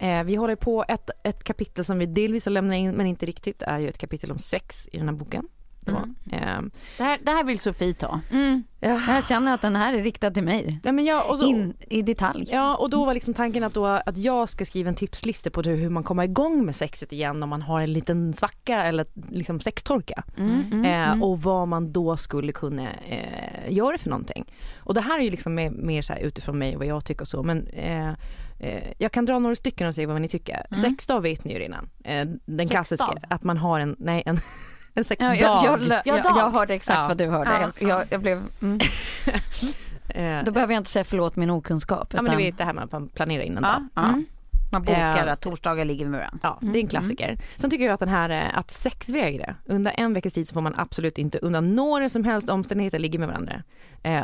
[0.00, 3.26] Eh, vi håller på ett, ett kapitel som vi delvis har lämnat in men inte
[3.26, 3.62] riktigt.
[3.62, 5.48] Är ju ett kapitel om sex i den här boken.
[5.80, 6.08] Det var.
[6.30, 6.62] Eh,
[6.96, 8.20] Det här, det här vill Sofie ta.
[8.30, 8.64] Mm.
[8.80, 9.00] ja.
[9.14, 10.80] Jag känner att den här är riktad till mig.
[10.84, 12.48] Nej, men jag, och så, In i detalj.
[12.50, 15.62] Ja, och då var liksom tanken att, då, att jag ska skriva en tipslista på
[15.62, 19.06] hur, hur man kommer igång med sexet igen om man har en liten svacka eller
[19.30, 20.24] liksom sextorka.
[20.36, 21.22] Mm, mm, eh, mm.
[21.22, 24.44] Och vad man då skulle kunna eh, göra för någonting.
[24.76, 27.04] Och det här är ju liksom mer, mer så här utifrån mig och vad jag
[27.04, 27.42] tycker och så.
[27.42, 28.12] Men eh,
[28.58, 30.66] eh, jag kan dra några stycken och se vad ni tycker.
[30.70, 30.90] Mm.
[30.90, 31.90] Sexdag vet ni ju redan.
[32.04, 34.40] Eh, den klassiska, att man har en, nej en,
[34.94, 35.36] en sexdag.
[35.36, 37.08] Ja, jag, jag, jag, jag hörde exakt Ja.
[37.08, 37.72] vad du hörde.
[37.80, 38.04] Ja.
[38.10, 38.78] Jag, blev, mm.
[40.40, 42.08] eh, Då behöver jag inte säga förlåt min okunskap.
[42.12, 44.22] ja men du utan- vet det här med att man planerar innan Ja, ja.
[44.72, 46.38] Man bokar Eh, att torsdagar ligger med varandra.
[46.42, 47.38] Ja, det är en klassiker.
[47.56, 50.60] Sen tycker jag att den här eh, att sexvägre, under en veckas tid så får
[50.60, 53.62] man absolut inte under några som helst omständigheter ligga med varandra.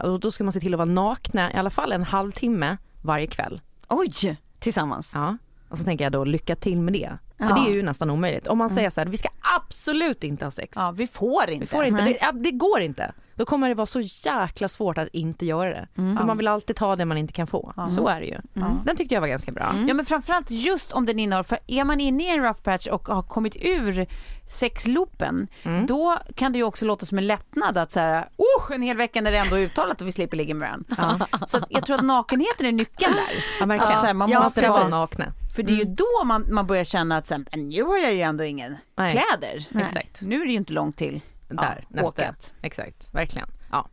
[0.02, 3.26] Och då ska man se till att vara nakna i alla fall en halvtimme varje
[3.26, 3.60] kväll.
[3.88, 5.10] Oj, tillsammans.
[5.14, 5.36] Ja.
[5.68, 7.18] Och så tänker jag då lycka till med det.
[7.38, 7.54] För Ja.
[7.54, 8.46] det är ju nästan omöjligt.
[8.46, 10.72] Om man säger så här, vi ska absolut inte ha sex.
[10.76, 11.60] Ja, vi får inte.
[11.60, 13.12] Vi får inte, det, det går inte.
[13.36, 15.88] Då kommer det vara så jäkla svårt att inte göra det.
[15.94, 17.72] För man vill alltid ta det man inte kan få.
[17.88, 18.38] Så är det ju.
[18.84, 19.74] Den tyckte jag var ganska bra.
[19.88, 22.86] Ja men framförallt just om den innehåller, för är man inne i en rough patch
[22.86, 24.06] och har kommit ur
[24.46, 25.86] sexloopen, Mm.
[25.86, 28.96] då kan det ju också låta som en lättnad att så här, oh, en hel
[28.96, 31.26] vecka när det ändå är uttalat att vi slipper ligga med varandra.
[31.46, 33.44] Så att jag tror att nakenheten är nyckeln där.
[33.60, 34.00] Ja, verkligen.
[34.00, 35.32] Så här, man Ja, måste Måste vara nakna.
[35.56, 37.98] för det är ju då man, man börjar känna att så här, "Men nu har
[37.98, 39.10] jag ju ändå ingen Nej.
[39.12, 39.66] kläder.
[39.70, 39.84] Nej.
[39.84, 40.20] Exakt.
[40.22, 42.22] Nu är det ju inte långt till Där, ja, nästa.
[42.22, 42.54] åket.
[42.62, 43.48] Exakt, verkligen.
[43.70, 43.88] Ja.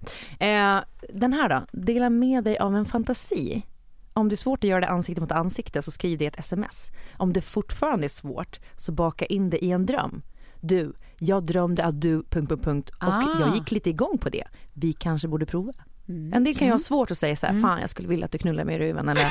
[0.46, 0.82] Eh,
[1.14, 3.62] den här då, dela med dig av en fantasi.
[4.14, 6.40] Om det är svårt att göra det ansikte mot ansikte så skriv det i ett
[6.40, 6.92] sms.
[7.18, 10.22] Om det fortfarande är svårt så baka in det i en dröm.
[10.62, 12.24] Du, jag drömde att du...
[12.24, 13.38] Punkt, punkt, punkt, och Ah.
[13.40, 14.48] jag gick lite igång på det.
[14.74, 15.74] Vi kanske borde prova.
[16.10, 16.34] Mm.
[16.34, 18.32] En del kan ju ha svårt att säga så här, fan jag skulle vilja att
[18.32, 19.26] du knullar mig i ruven eller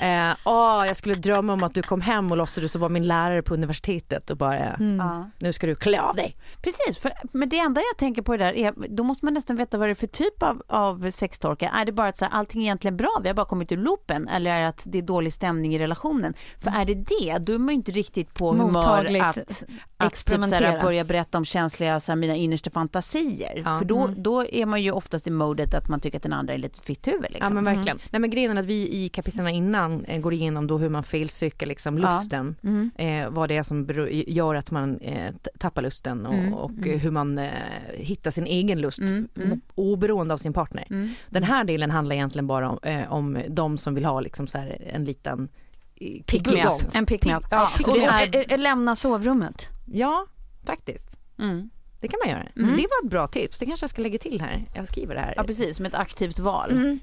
[0.30, 3.42] eh, åh, jag skulle drömma om att du kom hem och låtsades vara min lärare
[3.42, 5.30] på universitetet och bara Ja.
[5.38, 6.36] nu ska du klä av dig.
[6.62, 9.56] Precis, för, men det enda jag tänker på det där är, då måste man nästan
[9.56, 11.68] veta vad det är för typ av, av sextorka.
[11.68, 13.76] Är det bara att så här, allting är egentligen bra, vi har bara kommit ur
[13.76, 16.34] loopen, eller är det att det är dålig stämning i relationen?
[16.58, 19.56] För är det det, då är man ju inte riktigt på humör att, att typ,
[19.56, 19.66] så
[20.06, 20.70] experimentera.
[20.70, 23.62] här, börja berätta om känsliga, så här, mina innersta fantasier.
[23.64, 23.78] Ja.
[23.78, 26.54] För då, då är man ju oftast i modet att man tycker att den andra
[26.54, 27.22] är lite fitt huvud.
[27.30, 27.56] Liksom.
[27.56, 27.98] Ja men verkligen.
[28.10, 31.02] Nej men grejen är att vi i kapitlen innan eh, går igenom då hur man
[31.02, 32.16] felsöker liksom Ja.
[32.18, 32.56] lusten.
[32.62, 32.90] Mm.
[32.96, 36.86] Eh, vad det är som beror, gör att man eh, tappar lusten och, Mm, och
[36.86, 37.50] eh, hur man eh,
[37.94, 39.60] hittar sin egen lust Mm, mm.
[39.74, 40.86] oberoende av sin partner.
[40.90, 41.10] Mm.
[41.30, 44.58] Den här delen handlar egentligen bara om, eh, om de som vill ha liksom så
[44.58, 45.48] här en liten
[45.96, 46.94] eh, Pick me up.
[46.94, 47.44] En pick me up.
[47.50, 49.62] Ja, så Och, det och, är, lämna sovrummet.
[49.92, 50.26] ja
[50.64, 51.16] faktiskt.
[51.38, 51.70] Mm.
[52.04, 52.48] Det kan man göra.
[52.56, 52.76] Mm.
[52.76, 53.58] Det var ett bra tips.
[53.58, 54.64] Det kanske jag ska lägga till här.
[54.74, 55.34] Jag skriver det här.
[55.36, 56.70] Ja precis, som ett aktivt val.
[56.70, 57.00] Mm.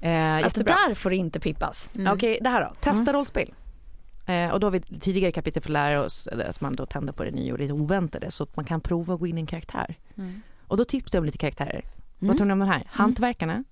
[0.00, 0.74] Eh, Att jättebra.
[0.88, 1.90] där får det inte pippas.
[1.94, 2.12] Mm.
[2.12, 2.74] Okej, det här då.
[2.80, 3.54] Testa rollspel.
[4.26, 7.24] Eh, och då har vi tidigare kapitel fått lära oss att man då tänder på
[7.24, 9.46] det nya och det oväntade så att man kan prova att gå in i en
[9.46, 9.94] karaktär.
[10.16, 10.40] Mm.
[10.66, 11.84] Och då tipsar jag om lite karaktärer.
[11.84, 12.28] Mm.
[12.28, 12.82] Vad tror ni om den här?
[12.90, 13.64] Hantverkarna.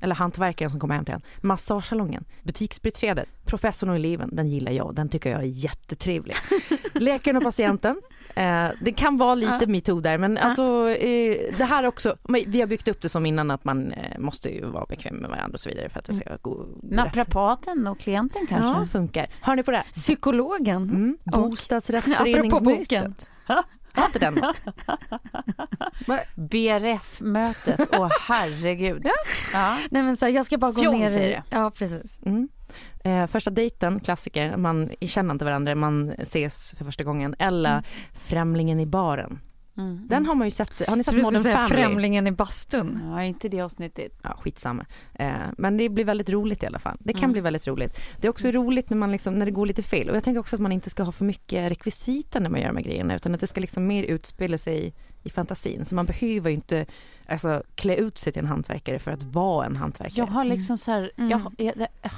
[0.00, 1.22] Eller hantverkaren som kommer hem till en.
[1.40, 2.24] Massagesalongen.
[2.42, 3.28] Butiksbiträdet.
[3.44, 4.36] Professorn och eleven.
[4.36, 4.94] Den gillar jag.
[4.94, 6.36] Den tycker jag är jättetrevlig.
[6.94, 8.00] Läkaren och patienten.
[8.38, 12.16] Eh, det kan vara lite metoo där men alltså eh, det här också.
[12.46, 15.30] Vi har byggt upp det som innan att man eh, måste ju vara bekväm med
[15.30, 16.66] varandra och så vidare för att det ska gå.
[16.82, 18.80] Naprapaten och klienten kanske?
[18.80, 19.26] Ja, funkar.
[19.40, 19.84] Hör ni på det?
[19.92, 20.82] Psykologen.
[20.82, 21.18] Mm.
[21.24, 23.30] Bostadsrättsföreningsmötet.
[23.92, 24.40] Har inte den?
[26.34, 29.06] BRF-mötet, åh herregud.
[29.52, 29.78] Ja.
[29.90, 31.32] Nej men så här, jag ska bara gå Fjong, ner säger i...
[31.32, 31.42] det.
[31.50, 32.18] Ja precis.
[32.26, 32.48] Mm.
[33.08, 37.34] Eh, första dejten, klassiker, man känner inte varandra, man ses för första gången.
[37.38, 39.40] Eller Främlingen i baren.
[39.76, 40.06] Mm.
[40.08, 41.76] Den har man ju sett, har ni sett Modern säga Family?
[41.82, 43.00] Främlingen i bastun.
[43.10, 44.18] Ja, inte det avsnittet.
[44.22, 44.86] Ja, skitsamma.
[45.14, 46.96] Eh, men det blir väldigt roligt i alla fall.
[47.00, 47.32] Det kan Mm.
[47.32, 48.00] bli väldigt roligt.
[48.20, 50.10] Det är också roligt när, man liksom, när det går lite fel.
[50.10, 52.68] Och jag tänker också att man inte ska ha för mycket rekvisita när man gör
[52.68, 53.14] de här grejerna.
[53.16, 55.84] Utan att det ska liksom mer utspela sig i fantasin.
[55.84, 56.86] Så man behöver ju inte
[57.28, 60.18] alltså, klä ut sig till en hantverkare för att vara en hantverkare.
[60.18, 61.30] Jag har liksom så här, Mm.
[61.30, 62.08] jag, jag, det, ah.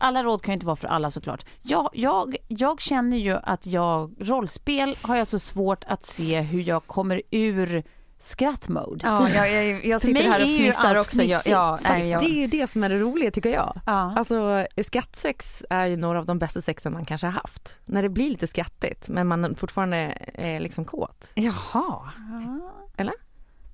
[0.00, 1.44] Alla råd kan ju inte vara för alla såklart.
[1.62, 6.60] Jag, jag, jag känner ju att jag, rollspel har jag så svårt att se hur
[6.60, 7.82] jag kommer ur
[8.18, 9.06] skrattmode.
[9.06, 11.22] Ja, jag, jag, jag sitter här och fnissar också.
[11.22, 13.80] Jag, ja, nej, jag, det är ju det som är det roliga tycker jag.
[13.86, 14.12] Ja.
[14.16, 17.80] Alltså skattsex är ju några av de bästa sexen man kanske har haft.
[17.84, 19.96] När det blir lite skrattigt men man fortfarande
[20.34, 21.30] är liksom kåt.
[21.34, 21.52] Jaha.
[21.72, 22.72] Ja.
[22.96, 23.14] Eller?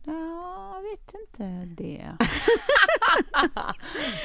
[0.07, 2.11] Ja, jag vet inte det.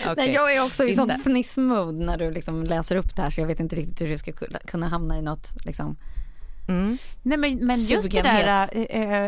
[0.17, 0.95] Nej, jag är också i Inte.
[1.01, 4.07] sånt fnissmode när du liksom läser upp det här så jag vet inte riktigt hur
[4.07, 4.31] du ska
[4.65, 5.97] kunna- hamna i något liksom.
[6.67, 6.97] Mm.
[7.21, 8.69] Nej men, men just det där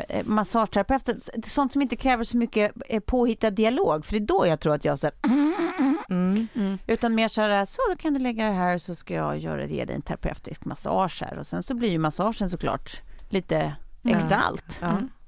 [0.10, 4.48] äh, massageterapeuten, sånt som inte kräver så mycket eh, påhittad dialog, för det är då
[4.48, 5.16] jag tror att jag så här,
[6.10, 6.78] Mm.
[6.88, 9.66] utan mer så här, så då kan du lägga det här så ska jag göra
[9.66, 14.38] ge dig en terapeutisk massage här och sen så blir ju massagen såklart lite extra
[14.38, 14.82] allt.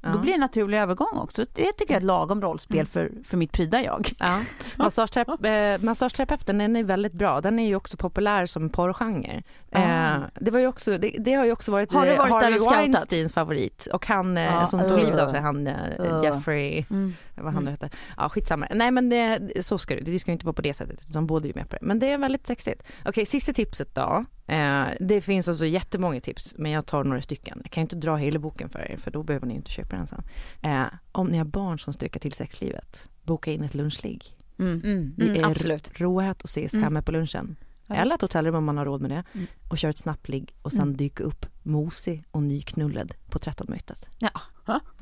[0.05, 0.09] Ja.
[0.09, 0.17] Mm.
[0.17, 1.45] Då blir det en naturlig övergång också.
[1.53, 4.09] Det tycker jag är ett lagom rollspel för, för mitt pryda jag.
[4.19, 4.39] Ja.
[4.75, 7.41] Massageterape- eh, massageterapeuten den är väldigt bra.
[7.41, 9.43] Den är ju också populär som porrgenre.
[9.71, 12.51] Eh, det, var ju också, det, det har ju också varit, Har eh, varit där
[12.51, 12.85] Harvey?
[12.85, 13.87] Weinsteins favorit.
[13.93, 16.23] Och han eh, som tog livet av sig, han eh, Uh.
[16.23, 17.13] Jeffrey, Mm.
[17.43, 17.89] Vad han nu heter.
[18.17, 18.67] Ja skitsamma.
[18.71, 21.27] Nej men det, så ska det, det ska ju inte vara på det sättet utan
[21.27, 21.85] båda är ju med på det.
[21.85, 22.83] Men det är väldigt sexigt.
[23.05, 24.25] Okej sista tipset då.
[24.47, 27.59] Eh, det finns alltså jättemånga tips men jag tar några stycken.
[27.63, 29.95] Jag kan ju inte dra hela boken för er för då behöver ni inte köpa
[29.95, 30.23] den sen.
[30.61, 34.23] Eh, om ni har barn som stökar till sexlivet, boka in ett lunchligg.
[34.59, 34.81] Mm.
[34.83, 35.13] Mm.
[35.17, 35.91] Det Mm, är absolut.
[35.99, 36.83] råhet att ses Mm.
[36.83, 37.55] hemma på lunchen.
[37.87, 39.23] Ja, Eller ett hotellrum om man har råd med det.
[39.33, 39.47] Mm.
[39.69, 40.97] Och kör ett snabbt ligg och sen Mm.
[40.97, 44.09] dyka upp mosig och nyknullad på 13 mötet.
[44.19, 44.29] Ja.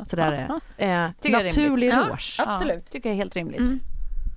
[0.05, 0.49] Så där är.
[0.77, 1.93] Eh, jag naturlig rimligt.
[1.93, 2.35] rouge.
[2.39, 2.45] Ja.
[2.47, 2.89] Absolut.
[2.89, 3.59] Tycker jag är helt rimligt.
[3.59, 3.79] Mm.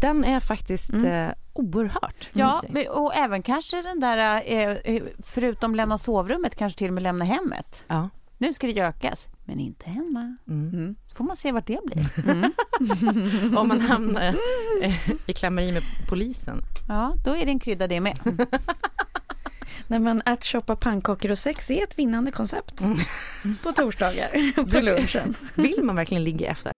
[0.01, 1.05] Den är faktiskt Mm.
[1.29, 2.91] eh, oerhört Ja, mysig.
[2.91, 7.85] och även kanske den där, eh, förutom lämna sovrummet, kanske till och med lämna hemmet.
[7.89, 8.09] Ja.
[8.39, 10.37] Nu ska det gökas, men inte hemma.
[10.49, 10.69] Mm.
[10.75, 10.97] Mm.
[11.05, 12.07] Så får man se vart det blir.
[12.31, 12.53] Mm.
[13.59, 14.35] Om man hamnar
[14.83, 16.59] eh, i klammeri med polisen.
[16.89, 18.19] Ja, då är det en krydda det med.
[19.87, 22.81] Nej men ärtsoppa, pannkakor och sex är ett vinnande koncept.
[22.81, 22.99] Mm.
[23.63, 25.35] På torsdagar på lunchen.
[25.55, 26.73] Vill man verkligen ligga efter?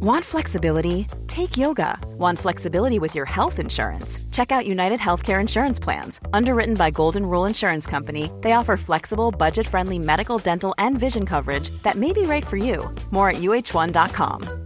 [0.00, 1.06] Want flexibility?
[1.26, 1.98] Take yoga.
[2.18, 4.18] Want flexibility with your health insurance?
[4.30, 6.20] Check out United Healthcare Insurance Plans.
[6.32, 11.24] Underwritten by Golden Rule Insurance Company, they offer flexible, budget friendly medical, dental, and vision
[11.24, 12.94] coverage that may be right for you.
[13.10, 14.65] More at uh1.com.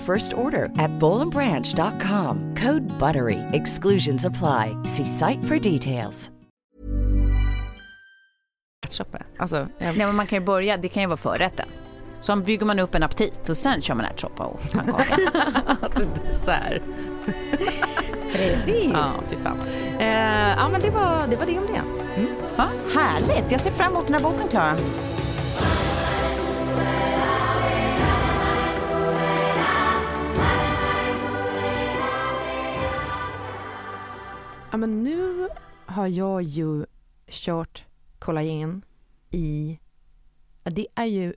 [0.00, 2.54] first order at bowlandbranch.com.
[2.56, 3.38] Code BUTTERY.
[3.52, 4.74] Exclusions apply.
[4.84, 6.30] See site for details.
[8.86, 9.18] Ärtsoppa.
[9.38, 11.66] Alltså, jag, Nej, men man kan ju börja, det kan ju vara förrätten.
[12.20, 15.16] Så bygger man upp en aptit och sen kör man ärtsoppa och pannkaka.
[16.26, 16.82] dessert.
[18.32, 18.90] Precis.
[18.92, 19.58] Ja, fy fan.
[19.98, 21.82] Eh, ja, men det var, det var det om det.
[22.20, 22.34] Mm.
[22.56, 24.76] ja, härligt, jag ser fram emot den här boken Klara.
[34.70, 35.48] Ja, men nu
[35.86, 36.86] har jag ju
[37.28, 37.84] kört
[38.18, 38.84] kollagen
[39.30, 39.78] i...
[40.62, 41.34] Det är ju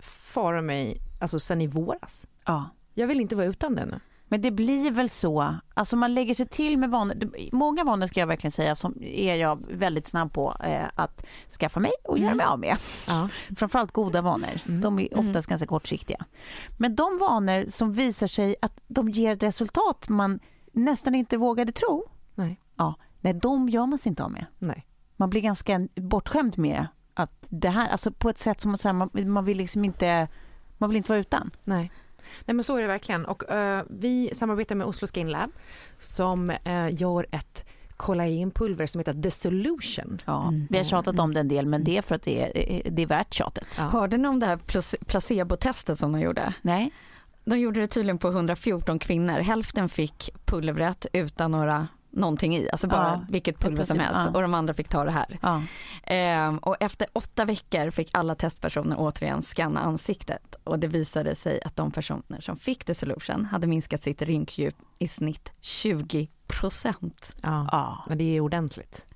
[0.00, 2.26] fara mig, alltså sen i våras.
[2.44, 2.70] Ja.
[2.94, 4.00] Jag vill inte vara utan det nu.
[4.28, 7.14] Men det blir väl så, alltså man lägger sig till med vanor.
[7.52, 11.26] Många vanor ska jag verkligen säga som är jag väldigt snabb på eh, att
[11.60, 12.76] skaffa mig och göra mig av med.
[13.06, 13.28] Ja.
[13.56, 16.24] Framförallt goda vanor, de är oftast ganska kortsiktiga.
[16.78, 20.40] Men de vanor som visar sig att de ger ett resultat man
[20.72, 22.60] nästan inte vågade tro, Nej.
[22.80, 24.46] Ja, nej, de gör man sig inte av med.
[24.58, 24.86] Nej.
[25.16, 28.92] Man blir ganska bortskämd med att det här, alltså på ett sätt som man, säger,
[28.94, 30.28] man, man vill liksom inte,
[30.78, 31.50] man vill inte vara utan.
[31.64, 31.92] Nej.
[32.44, 35.50] Nej men så är det verkligen och eh, vi samarbetar med Oslo Skin Lab
[35.98, 37.66] som eh, gör ett
[37.96, 40.18] kollagenpulver som heter The Solution.
[40.24, 42.40] Ja, Vi har tjatat om det en del, men det är för att det
[42.86, 43.74] är, det är värt tjatet.
[43.78, 43.84] Ja.
[43.84, 46.54] Hörde ni om det här place- placebo-testet som de gjorde?
[46.62, 46.90] Nej.
[47.44, 49.38] De gjorde det tydligen på 114 kvinnor.
[49.38, 54.30] Hälften fick pulvret utan några någonting i, alltså bara Ja, vilket pulver som helst ja.
[54.34, 55.38] och de andra fick ta det här.
[55.42, 55.62] Ja.
[56.04, 61.60] Ehm, och efter åtta veckor fick alla testpersoner återigen scanna ansiktet och det visade sig
[61.64, 67.36] att de personer som fick The Solution hade minskat sitt rynkdjup i snitt 20 procent.
[67.42, 67.68] Ja.
[67.72, 68.04] Ja.
[68.08, 69.06] Men det är ordentligt.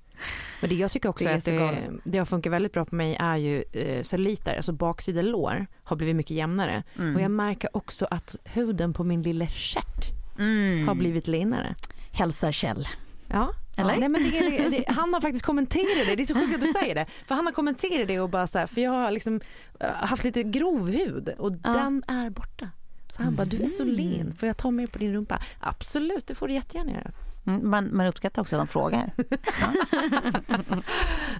[0.61, 2.01] Men det jag tycker också Det är att det, jättegalet.
[2.03, 5.95] det har funkat väldigt bra på mig är ju eh, celluliter, alltså baksida lår har
[5.95, 6.83] blivit mycket jämnare.
[6.97, 7.15] Mm.
[7.15, 10.87] Och jag märker också att huden på min lilla stjärt Mm.
[10.87, 11.75] har blivit linare.
[12.15, 12.87] Hälsar Kjell.
[13.27, 13.97] Ja, Eller?
[13.97, 16.61] Nej, men det, det, det, han har faktiskt kommenterat det, det är så sjukt att
[16.61, 17.05] du säger det.
[17.27, 19.41] För han har kommenterat det och bara så här, för jag har liksom
[19.79, 21.69] eh, haft lite grov hud och Ja.
[21.73, 22.69] den är borta.
[23.15, 25.39] Så han bara, du är så len, får jag ta mer på din rumpa?
[25.59, 27.11] Absolut, det får du jättegärna göra.
[27.47, 29.13] Mm, Man, man uppskattar också att de frågar.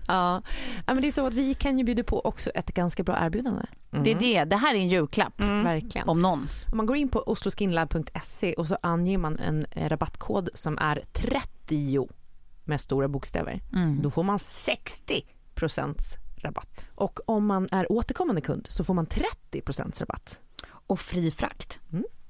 [0.08, 0.42] Ja.
[0.88, 3.18] ja, men det är så att vi kan ju bjuda på också ett ganska bra
[3.26, 3.66] erbjudande.
[4.04, 5.42] Det är det, det här är en julklapp.
[5.42, 6.10] Verkligen.
[6.10, 6.48] Om någon.
[6.72, 12.08] Om man går in på osloskinlab.se och så anger man en rabattkod som är 30
[12.64, 13.62] med stora bokstäver.
[13.74, 14.02] Mm.
[14.02, 15.98] Då får man 60%
[16.36, 16.86] rabatt.
[16.96, 20.40] Och om man är återkommande kund så får man 30% rabatt.
[20.68, 21.80] Och fri frakt.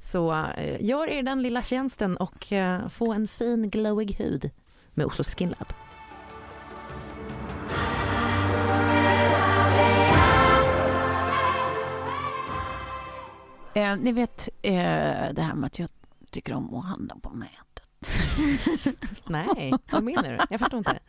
[0.06, 4.52] Så eh, gör er den lilla tjänsten och eh, få en fin glowig hud
[4.94, 5.74] med Oslo Skin Lab.
[13.74, 14.74] Eh, ni vet eh,
[15.34, 15.90] det här med att jag
[16.30, 17.56] tycker om att handla på nätet.
[19.28, 20.38] Nej, vad menar du?
[20.50, 21.00] Jag förstår inte.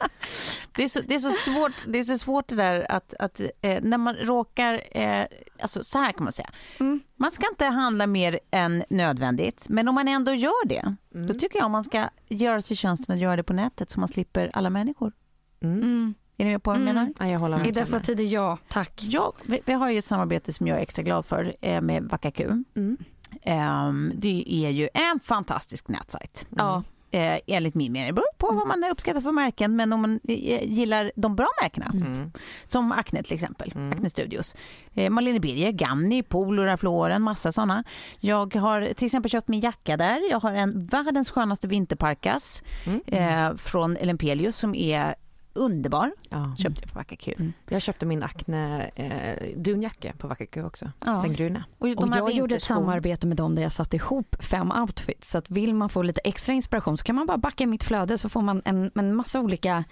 [0.77, 3.41] Det är så, det är så, svårt, det är så svårt det där att, att
[3.41, 5.27] eh, när man råkar, eh,
[5.61, 6.51] alltså så här kan man säga.
[6.81, 7.01] Mm.
[7.17, 10.95] Man ska inte handla mer än nödvändigt, men om man ändå gör det,
[11.29, 14.09] då tycker jag man ska göra sig tjänsten att göra det på nätet så man
[14.09, 15.13] slipper alla människor.
[15.61, 16.15] Mm.
[16.37, 16.95] Är ni med på vad jag Mm.
[16.95, 17.13] menar?
[17.19, 18.05] Ja, jag håller I verkligen dessa med.
[18.07, 19.01] tider, ja tack.
[19.09, 22.03] Ja, vi, vi har ju ett samarbete som jag är extra glad för eh, med
[22.05, 22.45] Vakaku.
[22.77, 22.97] Mm.
[23.43, 26.47] Ehm, det är ju en fantastisk nätsajt.
[26.57, 26.83] Ja.
[27.11, 28.07] Eh, enligt min mening.
[28.07, 31.47] Det beror på vad man uppskattar för märken, men om man eh, gillar de bra
[31.62, 32.33] märkena, Mm.
[32.66, 33.92] som Acne till exempel, Mm.
[33.92, 34.55] Acne Studios.
[34.95, 37.85] Eh, Marlene Birger, Ganni, Polo, Rafloren, massa sådana.
[38.21, 40.31] Jag har till exempel köpt min jacka där.
[40.31, 43.01] Jag har en världens skönaste vinterparkas Mm.
[43.07, 45.14] eh, från Elempelius som är
[45.57, 46.12] underbar.
[46.29, 46.57] Ja.
[46.57, 47.33] Köpte jag på Vakaku.
[47.69, 50.90] Jag köpte min Acne eh, dunjacka på Vakaku också.
[51.05, 51.21] Ja.
[51.23, 51.64] Den gröna.
[51.79, 55.31] Och, de Och jag gjorde ett samarbete med dem där jag satte ihop fem outfits.
[55.31, 57.85] Så att vill man få lite extra inspiration så kan man bara backa i mitt
[57.85, 59.85] flöde så får man en, en massa olika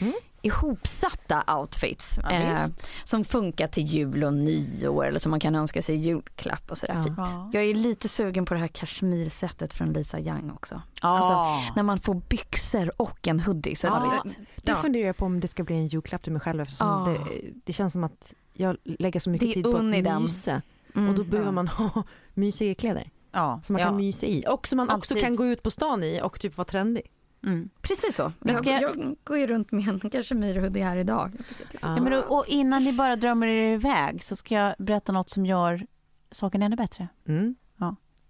[0.00, 0.12] Mm.
[0.42, 2.18] ihopsatta outfits.
[2.22, 2.66] Ja, eh,
[3.04, 6.94] som funkar till jul och nyår eller som man kan önska sig julklapp och sådär
[6.94, 7.04] Ja.
[7.04, 7.14] fint.
[7.18, 7.50] Ja.
[7.52, 10.82] Jag är lite sugen på det här kashmirsättet från Lisa Young också.
[11.02, 11.08] Ja.
[11.08, 13.76] Alltså, när man får byxor och en hoodie.
[13.76, 14.22] Så Ja,
[14.62, 17.12] det- funderar jag på om det ska bli en julklapp till mig själv eftersom Ja.
[17.12, 20.22] det, det känns som att jag lägger så mycket Det tid på att den.
[20.22, 20.62] mysa.
[20.94, 21.08] Mm.
[21.08, 21.52] Och då behöver ja.
[21.52, 22.02] man ha
[22.34, 23.60] mysiga kläder Ja.
[23.64, 23.86] som man ja.
[23.86, 24.44] kan mysa i.
[24.48, 25.24] Och som man också Alltid.
[25.24, 27.02] kan gå ut på stan i och typ vara trendig.
[27.44, 27.70] Mm.
[27.82, 28.32] Precis så.
[28.40, 31.32] Men Jag, ska jag- jag går ju runt med en kashmirhoodie här idag.
[31.38, 31.78] Så Ja.
[31.96, 35.30] Ja, men, och, och innan ni bara drömmer er iväg så ska jag berätta något
[35.30, 35.86] som gör
[36.30, 37.08] saken ännu bättre.
[37.28, 37.54] Mm.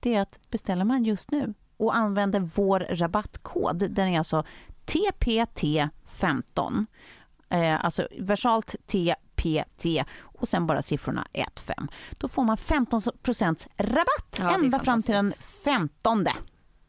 [0.01, 4.45] Det är att beställer man just nu och använder vår rabattkod, den är alltså
[4.87, 6.87] TPT15.
[7.49, 9.85] Eh, alltså versalt TPT
[10.23, 11.89] och sen bara siffrorna 15.
[12.19, 13.01] Då får man 15
[13.77, 15.33] rabatt Ja, ända fram till den
[15.65, 16.27] 15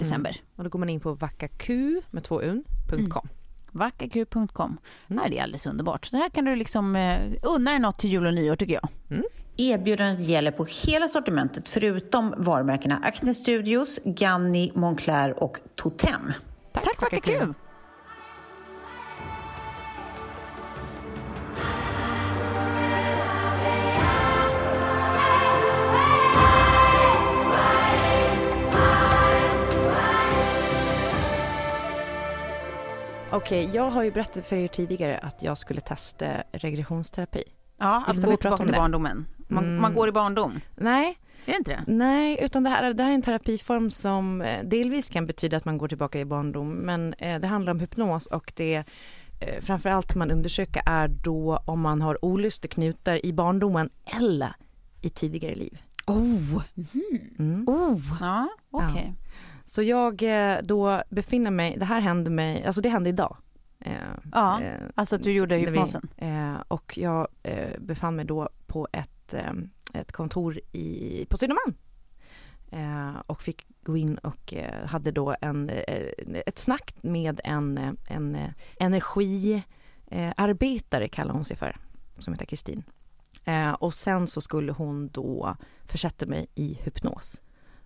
[0.03, 0.41] december.
[0.55, 3.09] Och då går man in på vackaku med två un, Mm.
[3.09, 3.27] .com.
[3.71, 4.77] Vackaku.com.
[5.09, 5.29] Mm.
[5.29, 6.05] Det är alldeles underbart.
[6.05, 8.73] Så det här kan du liksom eh, unna dig något till jul och nyår tycker
[8.73, 8.87] jag.
[9.09, 9.23] Mm.
[9.57, 16.33] Erbjudandet gäller på hela sortimentet förutom varumärkena Acne Studios, Ganni, Moncler och Totem.
[16.73, 17.53] Tack, Tack Vackaku.
[33.33, 37.43] Okej, jag har ju berättat för er tidigare att jag skulle testa regressionsterapi.
[37.77, 39.25] Ja, att gå tillbaka om till barndomen.
[39.47, 39.81] Man, Mm.
[39.81, 40.59] man går i barndom.
[40.75, 41.83] Nej, Är det inte det?
[41.93, 45.65] Nej, utan det här, det här är en terapiform som eh, delvis kan betyda att
[45.65, 48.75] man går tillbaka i barndom, men eh, det handlar om hypnos och det
[49.39, 54.55] eh, framförallt man undersöker är då om man har olusteknutar i barndomen eller
[55.01, 55.81] i tidigare liv.
[56.07, 56.61] Oh,
[57.39, 57.63] Mm.
[57.69, 57.99] oh.
[58.19, 59.13] Ja, okej.
[59.71, 63.38] Så jag eh, då befinner mig, det här hände mig, alltså det hände idag.
[63.79, 63.93] Eh,
[64.31, 66.10] Ja, eh, alltså att du gjorde när vi- hypnosen.
[66.17, 69.51] eh, och jag eh, befann mig då på ett, eh,
[69.93, 71.75] ett kontor i, på Södermalm.
[73.25, 74.53] Och fick gå in och
[74.86, 75.71] hade då en,
[76.45, 78.38] ett snack med en, en
[78.79, 81.77] energiarbetare, kallar hon sig för,
[82.19, 82.84] som heter Kristin.
[83.79, 85.55] Och sen så skulle hon då
[85.86, 87.41] försätta mig i hypnos.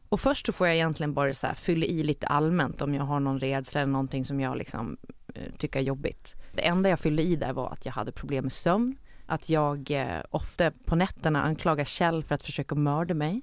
[0.09, 3.03] Och först så får jag egentligen bara så här fylla i lite allmänt om jag
[3.03, 4.97] har någon rädsla eller någonting som jag liksom
[5.35, 6.33] eh, tycker är jobbigt.
[6.53, 8.95] Det enda jag fyllde i där var att jag hade problem med sömn.
[9.27, 13.41] Att jag eh, ofta på nätterna anklagar Kjell för att försöka mörda mig.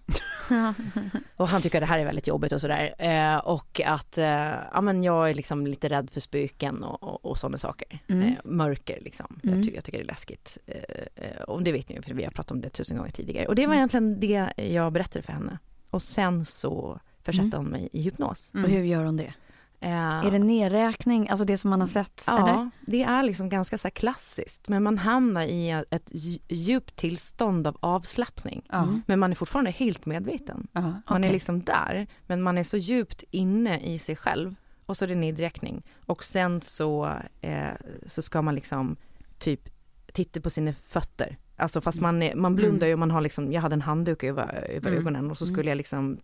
[1.37, 2.95] och han tycker att det här är väldigt jobbigt och sådär.
[2.99, 4.25] Eh, och att eh,
[4.73, 7.99] ja, men jag är liksom lite rädd för spöken och, och, och sådana saker.
[8.09, 8.23] Mm.
[8.29, 9.39] Eh, mörker liksom.
[9.45, 9.57] Mm.
[9.57, 10.59] Jag, ty- jag tycker det är läskigt.
[10.67, 13.47] Eh, och det vet ni ju för vi har pratat om det tusen gånger tidigare.
[13.47, 13.71] Och det Mm.
[13.71, 15.59] var egentligen det jag berättade för henne.
[15.93, 17.59] Och sen så försatte Mm.
[17.59, 18.51] hon mig i hypnos.
[18.55, 19.35] Och hur gör hon det?
[19.81, 22.25] Eh, Är det nedräkning, alltså det som man har sett?
[22.27, 22.71] Ja, Eller?
[22.81, 24.69] det är liksom ganska så här klassiskt.
[24.69, 28.63] Men man hamnar i ett dj- djupt tillstånd av avslappning.
[28.73, 28.89] Ja.
[29.07, 30.67] Men man är fortfarande helt medveten.
[30.73, 30.81] Ja.
[30.81, 31.27] Man Okej.
[31.29, 34.55] är liksom där, men man är så djupt inne i sig själv.
[34.87, 35.83] Och så är det nedräkning.
[36.07, 37.69] Och sen så, eh,
[38.07, 38.97] så ska man liksom
[39.39, 39.69] typ
[40.13, 41.37] titta på sina fötter.
[41.63, 44.25] Alltså fast man, är, man blundar ju och man har liksom, jag hade en handduk
[44.25, 45.01] över, över Mm.
[45.01, 46.19] ögonen och så skulle jag liksom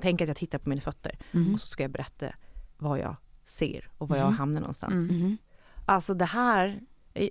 [0.00, 1.18] tänka att jag tittar på mina fötter.
[1.32, 1.54] Mm.
[1.54, 2.26] Och så ska jag berätta
[2.78, 5.10] vad jag ser och var jag hamnar någonstans.
[5.10, 5.36] Mm.
[5.86, 6.80] Alltså det här,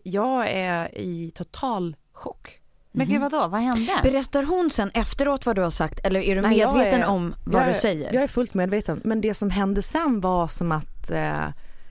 [0.03, 2.57] jag är i total chock.
[2.91, 3.91] Men gud vadå, vad hände?
[4.03, 7.35] Berättar hon sen efteråt vad du har sagt eller är du Nej, medveten är- om
[7.45, 8.13] vad jag, du säger?
[8.13, 9.01] Jag är fullt medveten.
[9.03, 11.47] Men det som hände sen var som att eh,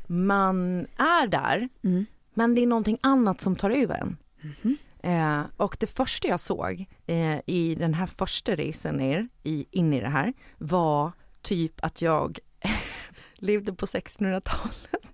[0.06, 2.06] man är där, Mm.
[2.34, 4.16] men det är någonting annat som tar över en.
[4.40, 4.76] Mhm.
[5.02, 9.92] Eh, och det första jag såg eh, i den här första resan ner i, in
[9.92, 12.38] i det här var typ att jag
[13.34, 15.06] levde på 1600-talet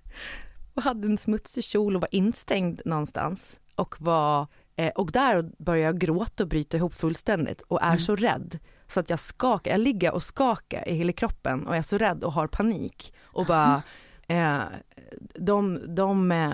[0.75, 5.87] och hade en smutsig kjol och var instängd någonstans och var eh, och där började
[5.87, 8.59] jag gråta och bryta ihop fullständigt och är så rädd.
[8.89, 12.25] Så att jag skakar, jag ligger och skakar i hela kroppen och är så rädd
[12.25, 13.83] och har panik och bara
[14.29, 14.63] eh,
[15.35, 16.51] de, de, eh,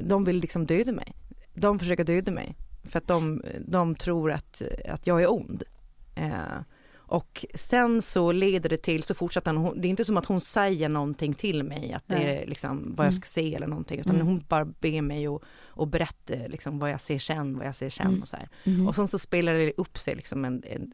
[0.00, 1.14] de vill liksom döda mig.
[1.54, 5.62] De försöker döda mig för att de, de tror att, att jag är ond.
[6.14, 6.60] Eh,
[7.06, 10.40] och sen så leder det till, så fortsätter hon, det är inte som att hon
[10.40, 14.14] säger någonting till mig att det är liksom vad jag ska se eller någonting utan
[14.14, 14.26] Mm.
[14.26, 17.90] hon bara ber mig att och berätta liksom vad jag ser sen, vad jag ser
[17.90, 18.22] sen Mm.
[18.22, 18.48] och så här.
[18.64, 18.88] Mhm.
[18.88, 20.92] Och sen så spelar det upp sig liksom en, en,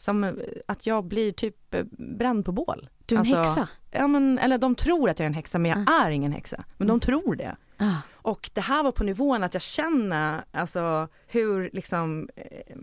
[0.00, 0.32] som eh,
[0.68, 2.88] att jag blir typ eh, bränd på bål.
[3.06, 3.68] Du är en Alltså, häxa?
[3.90, 6.64] Ja men, eller de tror att jag är en häxa men jag är ingen häxa.
[6.76, 7.56] Men de tror det.
[7.76, 7.96] Ah.
[8.12, 12.76] Och det här var på nivån att jag känner alltså hur liksom, eh,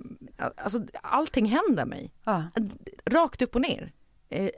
[0.58, 2.14] alltså allting händer mig.
[2.24, 2.44] Ja.
[3.06, 3.92] Rakt upp och ner.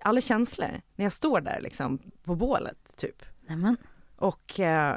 [0.02, 3.26] Alla känslor när jag står där liksom på bålet typ.
[3.48, 3.78] Nämen.
[4.16, 4.96] Och eh,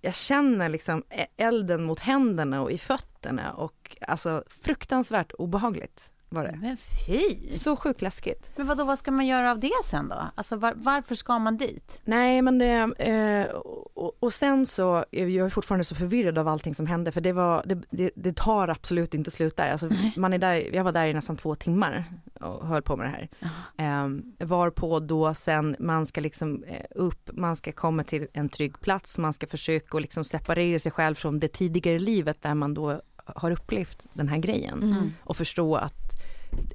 [0.00, 6.44] jag känner liksom e- elden mot händerna och i fötterna och alltså fruktansvärt obehagligt var
[6.44, 6.58] det.
[6.60, 7.48] Men fy!
[7.50, 8.50] Så sjukt läskigt.
[8.56, 10.26] Men vadå, vad ska man göra av det sen då?
[10.34, 12.00] Alltså var, varför ska man dit?
[12.04, 13.54] Nej men det, eh,
[13.94, 17.32] och, och sen så, jag är fortfarande så förvirrad av allting som hände för det
[17.32, 19.68] var, det, det, det tar absolut inte slut där.
[19.68, 20.74] Alltså, man är där.
[20.74, 22.04] Jag var där i nästan två timmar
[22.40, 23.28] och höll på med det här.
[23.76, 24.08] Eh,
[24.46, 29.18] varpå då sen man ska liksom eh, upp, man ska komma till en trygg plats,
[29.18, 33.00] man ska försöka att liksom separera sig själv från det tidigare livet där man då
[33.24, 35.12] har upplevt den här grejen Mm.
[35.20, 36.20] och förstå att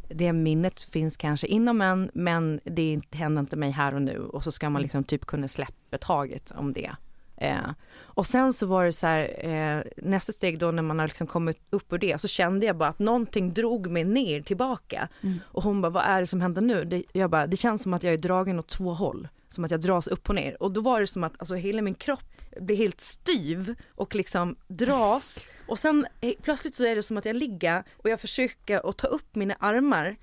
[0.09, 4.43] det minnet finns kanske inom en men det händer inte mig här och nu och
[4.43, 6.91] så ska man liksom typ kunna släppa taget om det.
[7.37, 11.07] Eh, och sen så var det så här, eh, nästa steg då när man har
[11.07, 15.07] liksom kommit upp ur det så kände jag bara att någonting drog mig ner tillbaka.
[15.43, 16.85] Och hon bara, vad är det som händer nu?
[16.85, 19.27] Det, jag bara, det känns som att jag är dragen åt två håll.
[19.49, 20.63] Som att jag dras upp och ner.
[20.63, 22.23] Och då var det som att alltså, hela min kropp
[22.61, 25.47] blir helt styv och liksom dras.
[25.67, 28.97] Och sen eh, plötsligt så är det som att jag ligger och jag försöker att
[28.97, 30.15] ta upp mina armar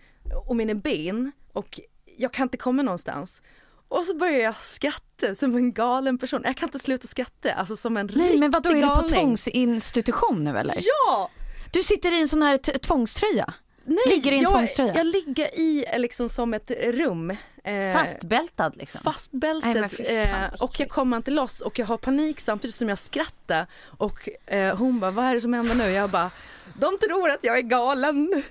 [0.46, 1.80] och mina ben och
[2.16, 3.42] jag kan inte komma någonstans.
[3.88, 6.42] Och så börjar jag skratta som en galen person.
[6.44, 9.00] Jag kan inte sluta skratta, alltså som en Nej men vadå, är riktig du på
[9.00, 9.14] galning.
[9.20, 10.74] tvångsinstitution nu eller?
[10.76, 11.30] Ja!
[11.72, 13.54] Du sitter i en sån här tvångströja?
[13.84, 14.94] Nej, Ligger i en jag, tvångströja?
[14.96, 17.36] Jag ligger i eh, liksom som ett rum.
[17.66, 19.00] Eh, Fastbältad liksom?
[19.00, 23.66] Fan, eh, och jag kommer inte loss och jag har panik samtidigt som jag skrattar
[23.86, 25.84] och eh, hon bara vad är det som händer nu?
[25.84, 26.30] Jag bara
[26.74, 28.42] de tror att jag är galen.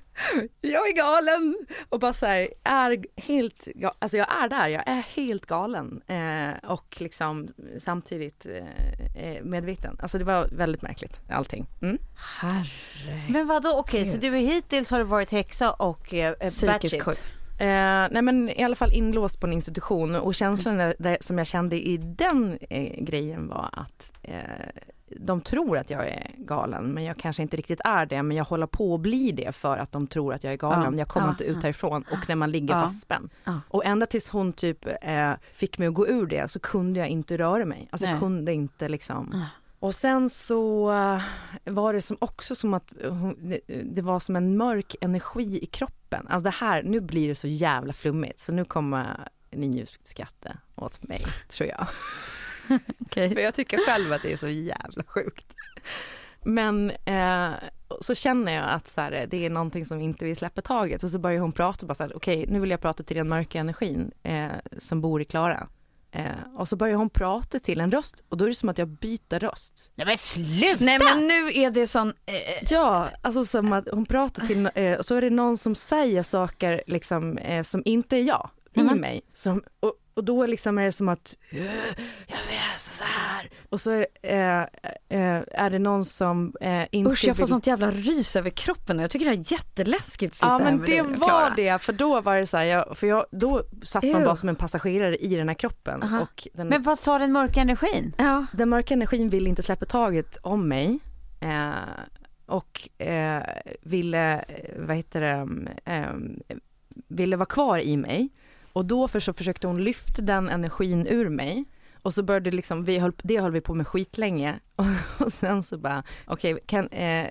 [0.61, 1.55] Jag är galen
[1.89, 3.68] och bara så här, är helt,
[3.99, 7.47] alltså jag är där, jag är helt galen eh, och liksom
[7.80, 9.97] samtidigt eh, eh, medveten.
[10.01, 11.66] Alltså det var väldigt märkligt allting.
[11.82, 11.97] Mm.
[12.41, 13.22] Herre.
[13.30, 17.03] Men vadå, okej så du hittills har du varit häxa och eh, Psykisk batshit.
[17.03, 17.34] sjuk.
[17.60, 21.38] Eh, nej men i alla fall inlåst på en institution och känslan där, där, som
[21.38, 24.39] jag kände i den eh, grejen var att eh,
[25.20, 28.45] de tror att jag är galen men jag kanske inte riktigt är det men jag
[28.45, 30.93] håller på att bli det för att de tror att jag är galen.
[30.93, 30.99] Ja.
[30.99, 32.82] Jag kommer Ja, inte ut härifrån och när man ligger Ja.
[32.82, 33.30] fastspänd.
[33.43, 33.60] Ja.
[33.70, 37.10] Och ända tills hon typ eh, fick mig att gå ur det så kunde jag
[37.10, 37.88] inte röra mig.
[37.91, 38.20] Alltså jag Nej.
[38.20, 39.45] kunde inte liksom.
[39.86, 41.21] Och sen så eh,
[41.63, 42.93] var det som också som att
[43.83, 46.27] det, var som en mörk energi i kroppen.
[46.27, 50.57] Alltså det här, nu blir det så jävla flummigt så nu kommer ni ju skratta
[50.75, 51.88] åt mig, tror jag.
[52.99, 53.33] Okej.
[53.33, 55.55] För jag tycker själv att det är så jävla sjukt.
[56.43, 57.51] Men eh,
[58.01, 61.09] så känner jag att så här, det är någonting som inte vill släppa taget och
[61.09, 63.59] så börjar hon prata bara så här, okej nu vill jag prata till den mörka
[63.59, 65.67] energin eh, som bor i Klara.
[66.16, 68.78] Eh, och så börjar hon prata till en röst och då är det som att
[68.78, 69.91] jag byter röst.
[69.95, 70.84] Nej men sluta!
[70.84, 74.97] Nej men nu är det sån, eh, Ja, alltså som att hon pratar till, eh,
[74.97, 78.84] och så är det någon som säger saker liksom eh, som inte är jag i
[78.84, 79.22] mig.
[79.34, 81.66] Som, och, och då liksom är det som att, "Eh,
[82.28, 83.49] jag vet så här.
[83.70, 84.59] Och så är, eh,
[85.09, 87.49] eh, är det någon som eh, inte usch jag får vill...
[87.49, 90.63] sånt jävla rys över kroppen och jag tycker det är jätteläskigt att sitta Ja här
[90.66, 93.63] men med det var det, för då var det så här, jag, för jag, då
[93.84, 94.26] satt man Ew.
[94.26, 96.03] bara som en passagerare i den här kroppen.
[96.03, 96.22] Aha.
[96.22, 98.13] Och den, Men vad sa den mörka energin?
[98.18, 100.99] Ja, den mörka energin ville inte släppa taget om mig.
[101.39, 101.72] Eh,
[102.45, 103.43] och eh,
[103.82, 104.45] ville,
[104.78, 105.47] vad heter det,
[105.91, 106.13] eh,
[107.07, 108.30] ville vara kvar i mig.
[108.76, 111.65] Och då för så försökte hon lyfta den energin ur mig.
[112.01, 114.59] Och så började liksom, vi höll, det höll vi på med skitlänge.
[114.76, 114.86] Och,
[115.26, 117.28] och sen så bara, okej, kan, eh,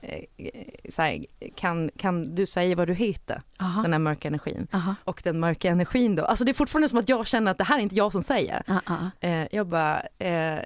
[0.99, 1.27] här,
[1.57, 3.43] kan, kan du säga vad du heter?
[3.59, 4.67] aha, Den här mörka energin.
[4.73, 7.59] aha, Och den mörka energin då, alltså det är fortfarande som att jag känner att
[7.59, 8.63] det här är inte jag som säger.
[8.67, 9.27] ah, ah.
[9.27, 10.59] Eh, jag bara, eh,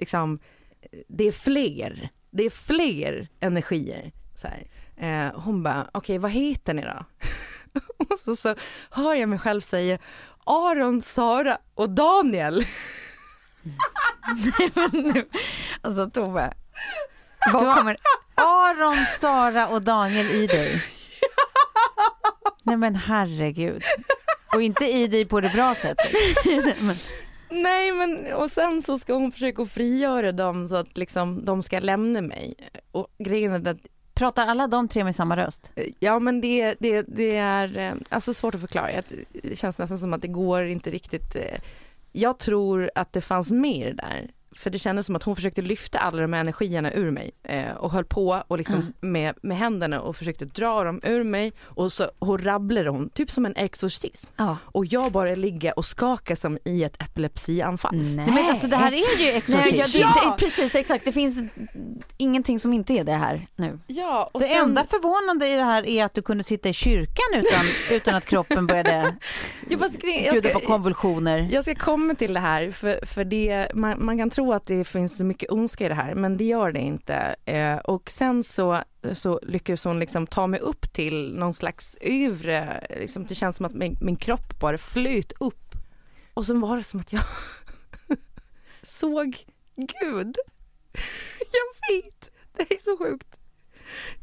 [0.00, 0.38] liksom,
[1.08, 4.12] det är fler, det är fler energier.
[4.34, 4.66] Så här.
[4.96, 7.04] Eh, hon bara, okej vad heter ni då?
[8.10, 8.54] och så, så
[8.90, 9.98] hör jag mig själv säga
[10.44, 12.66] Aron, Sara och Daniel.
[14.92, 15.28] nu,
[15.80, 16.52] alltså Tove,
[17.52, 17.96] vad kommer,
[18.34, 20.82] Aron, Sara och Daniel i dig.
[22.62, 23.82] Nej men herregud.
[24.54, 26.12] Och inte i dig på det bra sättet.
[27.50, 31.80] Nej men och sen så ska hon försöka frigöra dem så att liksom de ska
[31.80, 32.54] lämna mig.
[32.92, 35.70] Och grejen är att Pratar alla de tre med samma röst?
[35.74, 39.02] Eh, ja men det, det, det är eh, alltså svårt att förklara.
[39.42, 41.36] Det känns nästan som att det går inte riktigt.
[41.36, 41.58] Eh,
[42.12, 44.30] jag tror att det fanns mer där.
[44.56, 47.70] För det kändes som att hon försökte lyfta alla de här energierna ur mig eh,
[47.76, 48.92] och höll på och liksom Mm.
[49.00, 53.30] med, med händerna och försökte dra dem ur mig och så och rabblade hon, typ
[53.30, 54.30] som en exorcism.
[54.36, 54.56] ja.
[54.64, 57.96] Och jag bara ligger och skakar som i ett epilepsianfall.
[57.96, 58.16] Nej.
[58.16, 59.98] Nej men alltså det här är ju Nej, exorcism.
[59.98, 61.42] jag, det, det, precis exakt, det finns
[62.16, 63.78] ingenting som inte är det här nu.
[63.86, 66.72] Ja, och Det sen, enda förvånande i det här är att du kunde sitta i
[66.72, 67.64] kyrkan utan,
[67.96, 69.14] utan att kroppen började
[69.68, 69.78] Ja,
[70.32, 71.48] bjuda ska- på konvulsioner.
[71.52, 74.84] Jag ska komma till det här, för, för det, man, man kan tro att det
[74.84, 77.36] finns så mycket ondska i det här, men det gör det inte.
[77.44, 78.82] Eh, och sen så,
[79.12, 83.66] så lyckas hon liksom ta mig upp till någon slags övre, liksom, det känns som
[83.66, 85.72] att min, min kropp bara flöt upp.
[86.34, 87.22] Och sen var det som att jag
[88.82, 89.44] såg
[89.76, 90.36] Gud.
[91.52, 93.36] Jag vet, det är så sjukt.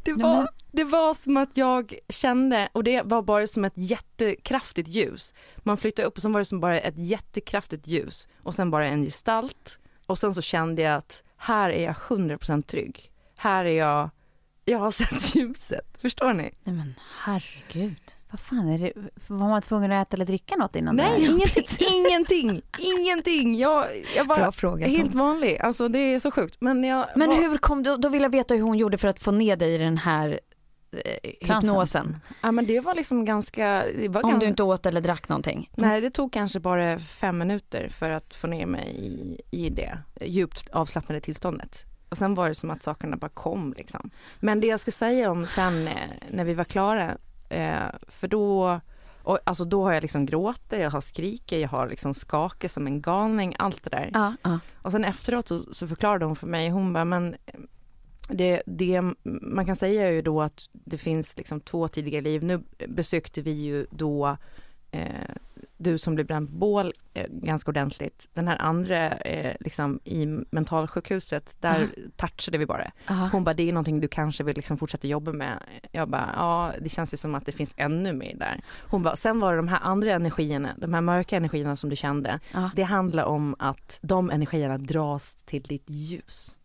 [0.04, 3.66] Det Nej, var, men- det var som att jag kände, och det var bara som
[3.66, 5.34] ett jättekraftigt ljus.
[5.58, 8.86] Man flyttade upp och sen var det som bara ett jättekraftigt ljus och sen bara
[8.86, 9.80] en gestalt.
[10.10, 13.12] Och sen så kände jag att här är jag 100% trygg.
[13.38, 14.10] Här är jag,
[14.66, 15.98] jag har sett ljuset.
[16.02, 16.52] Förstår ni?
[16.64, 16.94] Nej men
[17.24, 18.02] herregud.
[18.32, 18.94] Vad fan är det?
[19.28, 21.30] Var man tvungen att äta eller dricka något innan det Nej, här?
[21.30, 21.66] ingenting,
[22.06, 23.56] ingenting, ingenting.
[23.56, 23.86] Jag,
[24.16, 25.58] jag Bra var fråga helt vanlig.
[25.58, 26.58] Alltså det är så sjukt.
[26.62, 29.08] Men jag Men var, hur kom du, då vill jag veta hur hon gjorde för
[29.08, 30.40] att få ner dig i den här
[31.46, 31.70] Transen.
[31.70, 32.18] hypnosen.
[32.42, 35.30] Ja men det var liksom ganska, det var Om ganska du inte åt eller drack
[35.30, 35.70] någonting.
[35.76, 39.98] Nej, det tog kanske bara fem minuter för att få ner mig i, i det
[40.22, 41.86] djupt avslappnade tillståndet.
[42.10, 44.10] Och sen var det som att sakerna bara kom liksom.
[44.40, 45.94] Men det jag ska säga om sen eh,
[46.30, 47.18] när vi var klara,
[47.50, 48.80] eh, för då,
[49.24, 52.88] och, alltså då har jag liksom gråtit, jag har skrikit, jag har liksom skakat som
[52.88, 54.10] en galning, allt det där.
[54.14, 54.60] Ja, ja.
[54.82, 57.36] Och sen efteråt så, så förklarade hon för mig, hon bara, men
[58.30, 62.44] det, det man kan säga är ju då att det finns liksom två tidigare liv.
[62.44, 64.38] Nu besökte vi ju då
[64.92, 65.36] eh,
[65.78, 68.30] du som blev bränd på bål eh, ganska ordentligt.
[68.34, 72.92] Den här andra eh, liksom i mentalsjukhuset, där touchade vi bara.
[73.10, 73.30] Aha.
[73.32, 75.64] Hon bara, det är någonting du kanske vill liksom fortsätta jobba med.
[75.92, 78.62] Jag bara, ja det känns ju som att det finns ännu mer där.
[78.90, 81.96] Hon bara, sen var det de här andra energierna, de här mörka energierna som du
[81.96, 82.40] kände.
[82.54, 82.72] Ja.
[82.76, 86.58] Det handlar om att de energierna dras till ditt ljus.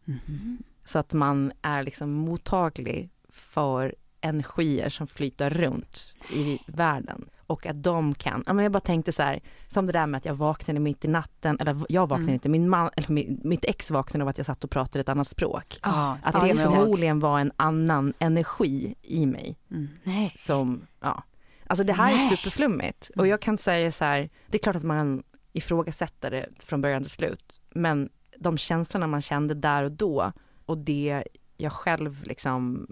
[0.85, 7.29] Så att man är liksom mottaglig för energier som flyter runt i världen.
[7.47, 10.35] Och att de kan, jag bara tänkte så här, som det där med att jag
[10.35, 12.35] vaknade mitt i natten, eller jag vaknade Mm.
[12.35, 13.13] inte, min man, eller
[13.47, 15.79] mitt ex vaknade av att jag satt och pratade ett annat språk.
[15.83, 19.89] Ja, Att det förmodligen var en annan energi i mig Mm.
[20.03, 20.33] Nej.
[20.37, 21.23] som, ja.
[21.67, 22.29] Alltså det här är Nej.
[22.29, 25.23] superflummigt och jag kan säga så här, det är klart att man
[25.53, 28.09] ifrågasätter det från början till slut, men
[28.39, 30.33] de känslorna man kände där och då
[30.67, 31.25] och det
[31.57, 32.87] jag själv liksom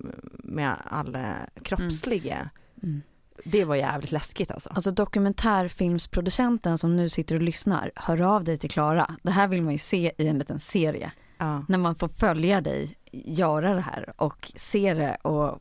[0.44, 2.50] med alla kroppsliga.
[2.82, 3.02] Mm.
[3.44, 4.68] Det var jävligt läskigt alltså.
[4.68, 9.16] Alltså dokumentärfilmsproducenten som nu sitter och lyssnar, hör av dig till Klara.
[9.22, 11.12] Det här vill man ju se i en liten serie.
[11.38, 11.64] Ja.
[11.68, 15.60] När man får följa dig göra det här och se det och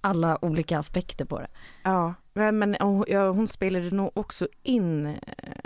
[0.00, 1.48] alla olika aspekter på det.
[1.82, 5.16] Ja, men, men hon, ja, hon spelade nog också in eh,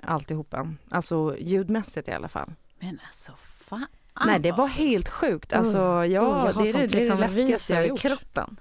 [0.03, 0.75] alltihopa.
[0.91, 2.53] Alltså ljudmässigt i alla fall.
[2.81, 3.87] Men alltså fan.
[4.27, 5.53] Nej det var helt sjukt.
[5.53, 8.01] Alltså ja, Oh, jag har det är det, det, liksom det läskigaste jag har gjort.
[8.01, 8.57] kroppen.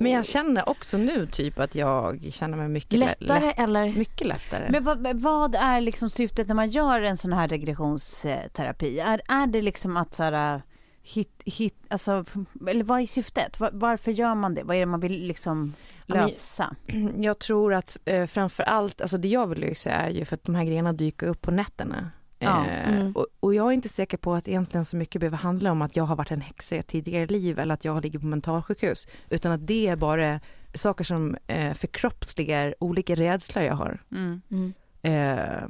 [0.00, 3.92] Men jag känner också nu typ att jag känner mig mycket lä- Lättare lätt, eller?
[3.92, 4.68] mycket lättare.
[4.70, 8.98] Men vad, vad är liksom syftet när man gör en sån här regressionsterapi?
[9.00, 10.62] Är, är det liksom att så här,
[11.02, 12.24] hit, hit, alltså,
[12.68, 13.60] eller vad är syftet?
[13.60, 14.62] Var, varför gör man det?
[14.62, 15.74] Vad är det man vill liksom
[16.06, 16.76] lösa?
[17.18, 20.44] Jag tror att eh, framför allt, alltså det jag vill lösa är ju för att
[20.44, 22.10] de här grejerna dyker upp på nätterna.
[22.38, 22.66] Ja.
[22.66, 23.12] Eh, Mm.
[23.12, 25.96] och, och jag är inte säker på att egentligen så mycket behöver handla om att
[25.96, 28.26] jag har varit en häxa i ett tidigare liv eller att jag har ligger på
[28.26, 29.06] mentalsjukhus.
[29.30, 30.40] Utan att det är bara
[30.74, 33.98] saker som eh, förkroppsligar olika rädslor jag har.
[34.12, 34.40] Mm.
[34.50, 34.74] Mm.
[35.02, 35.62] Eh,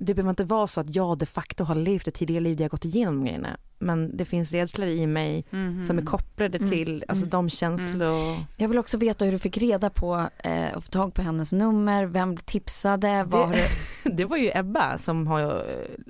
[0.00, 2.64] det behöver inte vara så att jag de facto har levt ett tidigare liv där
[2.64, 3.56] jag gått igenom grejerna.
[3.78, 5.84] Men det finns rädslor i mig Mhm.
[5.84, 6.70] som är kopplade Mm.
[6.70, 7.30] till alltså, Mm.
[7.30, 8.36] de känslor.
[8.56, 11.52] Jag vill också veta hur du fick reda på eh, och få tag på hennes
[11.52, 13.68] nummer, vem tipsade, var det...
[14.16, 15.64] Det var ju Ebba som har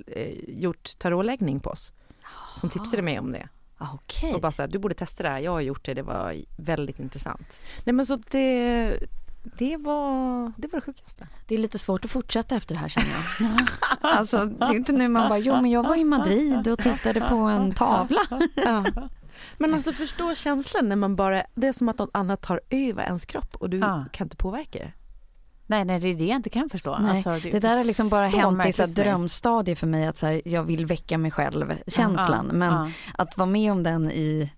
[0.07, 1.93] eh, gjort tarotläggning på oss.
[2.55, 3.47] Som tipsade mig om det.
[3.77, 4.33] Ah, Okej.
[4.33, 5.39] Och bara så här, du borde testa det här.
[5.39, 7.59] Jag har gjort det, det var väldigt intressant.
[7.83, 8.99] Nej men så det,
[9.57, 11.27] det var det, var det sjukaste.
[11.47, 13.49] Det är lite svårt att fortsätta efter det här känner jag.
[14.17, 17.21] alltså det är inte nu man bara, jo men jag var i Madrid och tittade
[17.21, 18.21] på en tavla.
[18.55, 18.85] Ja.
[19.57, 23.03] Men alltså förstå känslan när man bara, det är som att något annat tar över
[23.03, 24.05] ens kropp och du Ja.
[24.11, 24.91] kan inte påverka det.
[25.67, 26.97] Nej, nej, det är det jag inte kan förstå.
[26.97, 29.05] Nej, Alltså, det där har liksom bara hänt i så här för mig.
[29.05, 32.45] drömstadie för mig att så här, jag vill väcka mig själv känslan.
[32.51, 34.51] Ja, Men att vara med om den i,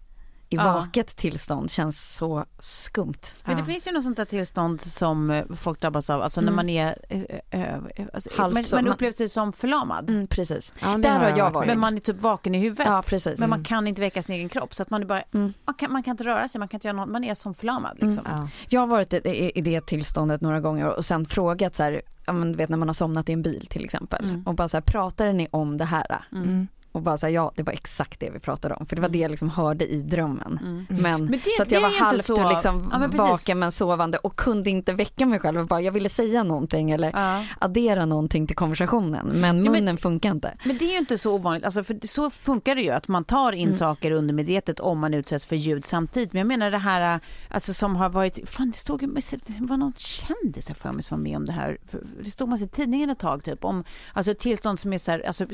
[0.54, 0.64] i Ja.
[0.64, 3.14] vaket tillstånd känns så skumt.
[3.43, 3.66] Men det Ja.
[3.66, 6.56] finns ju något sånt där tillstånd som eh, folk drabbas av, alltså när Mm.
[6.56, 7.76] man är, eh, eh,
[8.14, 10.10] alltså, Halvt man, så- man upplever sig som förlamad.
[10.10, 10.74] Mm, precis.
[10.82, 12.86] Ja, Där har jag varit Men man är typ vaken i huvudet.
[12.88, 13.39] Ja, precis.
[13.39, 15.54] Men man kan inte väcka sin egen kropp så att man är bara, Mm.
[15.66, 17.54] man, kan, man kan inte röra sig, man kan inte göra något, man är som
[17.54, 18.24] förlamad liksom.
[18.30, 18.47] Ja.
[18.70, 22.02] Jag har varit i, i, i det tillståndet några gånger och sen frågat så här,
[22.26, 24.43] ja men vet när man har somnat i en bil till exempel Mm.
[24.47, 26.26] och bara så här, pratade ni om det här?
[26.32, 26.68] Mm.
[26.92, 29.18] Och bara här, ja det var exakt det vi pratade om för det var det
[29.20, 30.60] jag liksom hörde i drömmen.
[30.62, 30.86] Mm.
[30.89, 34.18] Men, Men det- så att jag var halvt så- liksom Ja, men vaken men sovande
[34.18, 37.46] och kunde inte väcka mig själv och bara jag ville säga någonting eller Ja.
[37.60, 40.58] addera någonting till konversationen men men- munnen funkar inte.
[40.66, 43.24] Men det är ju inte så ovanligt, alltså för så funkar det ju att man
[43.24, 43.74] tar in Mm.
[43.78, 46.34] saker undermedvetet om man utsätts för ljud samtidigt.
[46.34, 47.20] Men jag menar det här
[47.50, 51.18] alltså som har varit, fan det stod det var någon kändis jag för mig som
[51.18, 51.78] var med om det här.
[52.24, 53.84] Det stod massa i tidningen ett tag typ om
[54.14, 55.46] alltså ett tillstånd som är så här, alltså,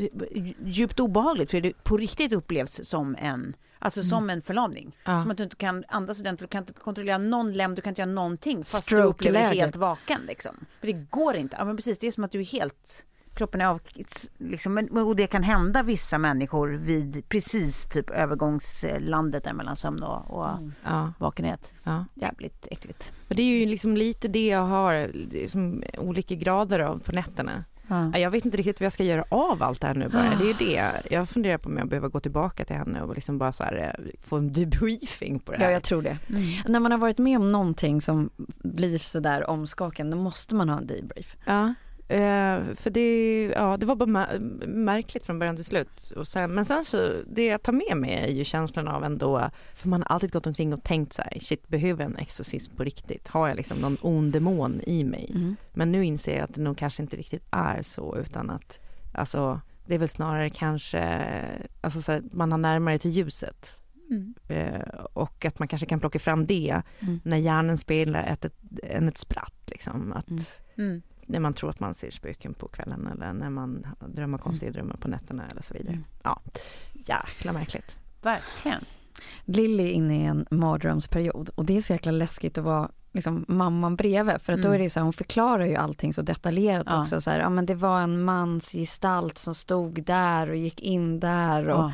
[0.66, 4.98] djupt obehagligt för det på riktigt upplevs som en Alltså som en förlamning.
[5.06, 5.20] Ja.
[5.22, 7.92] Som att du inte kan andas ordentligt, du kan inte kontrollera någon lem, du kan
[7.92, 10.22] inte göra någonting fast du upplever dig helt vaken.
[10.28, 10.56] Liksom.
[10.82, 11.56] Men det går inte.
[11.60, 13.80] Ja men precis, det är som att du är helt kroppen är av,
[14.38, 20.04] liksom, men- och det kan hända vissa människor vid precis typ övergångslandet där mellan sömn
[20.04, 20.48] och, och
[20.84, 21.74] Ja, vakenhet.
[21.84, 22.06] ja.
[22.14, 23.12] Jävligt äckligt.
[23.28, 24.94] Men det är ju liksom lite det jag har,
[25.32, 27.64] det är som olika grader av på nätterna.
[27.88, 30.32] Ja, Jag vet inte riktigt vad jag ska göra av allt det här nu bara.
[30.40, 31.16] Det är det.
[31.16, 34.06] Jag funderar på om jag behöver gå tillbaka till henne och liksom bara här, eh,
[34.22, 35.66] få en debriefing på det här.
[35.66, 36.18] Ja jag tror det.
[36.68, 38.30] När man har varit med om någonting som
[38.64, 41.36] blir sådär omskakande då måste man ha en debrief.
[41.46, 41.74] Ja,
[42.08, 46.12] eh, för det, ja, det var bara mä- märkligt från början till slut.
[46.16, 49.50] Och sen, men sen så, det jag tar med mig är ju känslan av ändå,
[49.76, 52.76] för man har alltid gått omkring och tänkt så här, shit behöver jag en exorcism
[52.76, 53.28] på riktigt?
[53.28, 55.32] Har jag liksom någon ond demon i mig?
[55.36, 55.56] Mm.
[55.74, 58.80] Men nu inser jag att det nog kanske inte riktigt är så utan att,
[59.14, 61.32] alltså det är väl snarare kanske,
[61.82, 63.80] alltså så här, man har närmare till ljuset.
[64.10, 64.34] Mm.
[64.48, 64.82] Eh,
[65.14, 67.20] och att man kanske kan plocka fram det Mm.
[67.24, 68.54] när hjärnan spelar ett, ett,
[68.84, 70.14] en ett spratt liksom.
[70.14, 70.44] Att, Mm.
[70.78, 71.02] Mm.
[71.28, 74.96] När man tror att man ser spöken på kvällen eller när man drömmer konstiga drömmar
[74.98, 75.92] på nätterna eller så vidare.
[75.94, 76.04] Mm.
[76.24, 76.42] Ja,
[76.94, 77.98] jäkla märkligt.
[78.22, 78.86] Verkligen.
[79.46, 83.46] Lilly är inne i en mardrömsperiod och det är så jäkla läskigt att vara liksom
[83.48, 84.80] mamman bredvid för att då Mm.
[84.80, 87.02] är det så här, hon förklarar ju allting så detaljerat Ja.
[87.02, 90.82] också så här, ja men det var en mans gestalt som stod där och gick
[90.82, 91.94] in där och, Ja.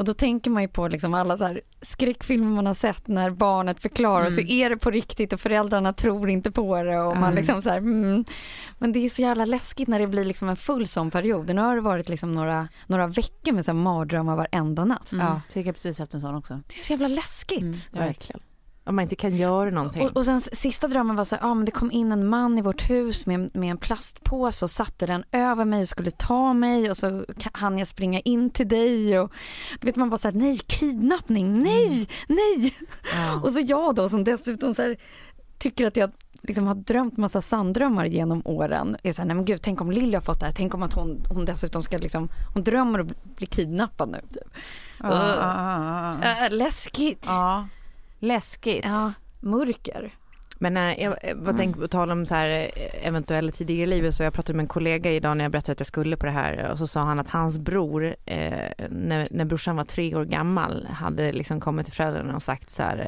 [0.00, 3.30] Och då tänker man ju på liksom alla så här skräckfilmer man har sett när
[3.30, 4.52] barnet förklarar och så Mm.
[4.52, 7.34] är det på riktigt och föräldrarna tror inte på det och man Mm.
[7.34, 8.24] liksom så här, mm.
[8.78, 11.54] men det är så jävla läskigt när det blir liksom en full sån period.
[11.54, 15.12] Nu har det varit liksom några, några veckor med så här mardrömmar varenda natt.
[15.12, 15.26] Mm.
[15.26, 15.40] Ja.
[15.48, 16.54] Så jag har precis haft en sån också.
[16.68, 17.62] Det är så jävla läskigt.
[17.62, 17.74] Mm.
[17.90, 18.40] Verkligen.
[18.84, 20.06] Om man inte kan göra någonting.
[20.06, 22.58] Och, och sen sista drömmen var så här, ja men det kom in en man
[22.58, 26.52] i vårt hus med, med en plastpåse och satte den över mig och skulle ta
[26.52, 29.32] mig och så hann jag springa in till dig och
[29.80, 32.74] du vet man bara så här, nej kidnappning, nej, nej.
[33.12, 33.40] Ja.
[33.42, 34.96] Och så jag då som dessutom så här,
[35.58, 36.10] tycker att jag
[36.42, 38.96] liksom har drömt massa sanddrömmar genom åren.
[39.02, 40.52] Är så här, nej men gud, tänk om Lilly har fått det här.
[40.52, 44.20] Tänk om att hon, hon dessutom ska liksom, hon drömmer att bli kidnappad nu.
[44.30, 44.54] Typ.
[44.98, 46.46] Ja, ja.
[46.46, 47.24] Äh, läskigt.
[47.26, 47.68] ja.
[48.20, 48.84] Läskigt.
[48.84, 50.14] Ja, mörker.
[50.58, 54.10] Men äh, jag jag bara tänker på tal om så här eh, eventuella tidigare liv
[54.10, 56.32] så jag pratade med en kollega idag när jag berättade att jag skulle på det
[56.32, 60.24] här och så sa han att hans bror eh, när, när brorsan var tre år
[60.24, 62.98] gammal hade liksom kommit till föräldrarna och sagt så här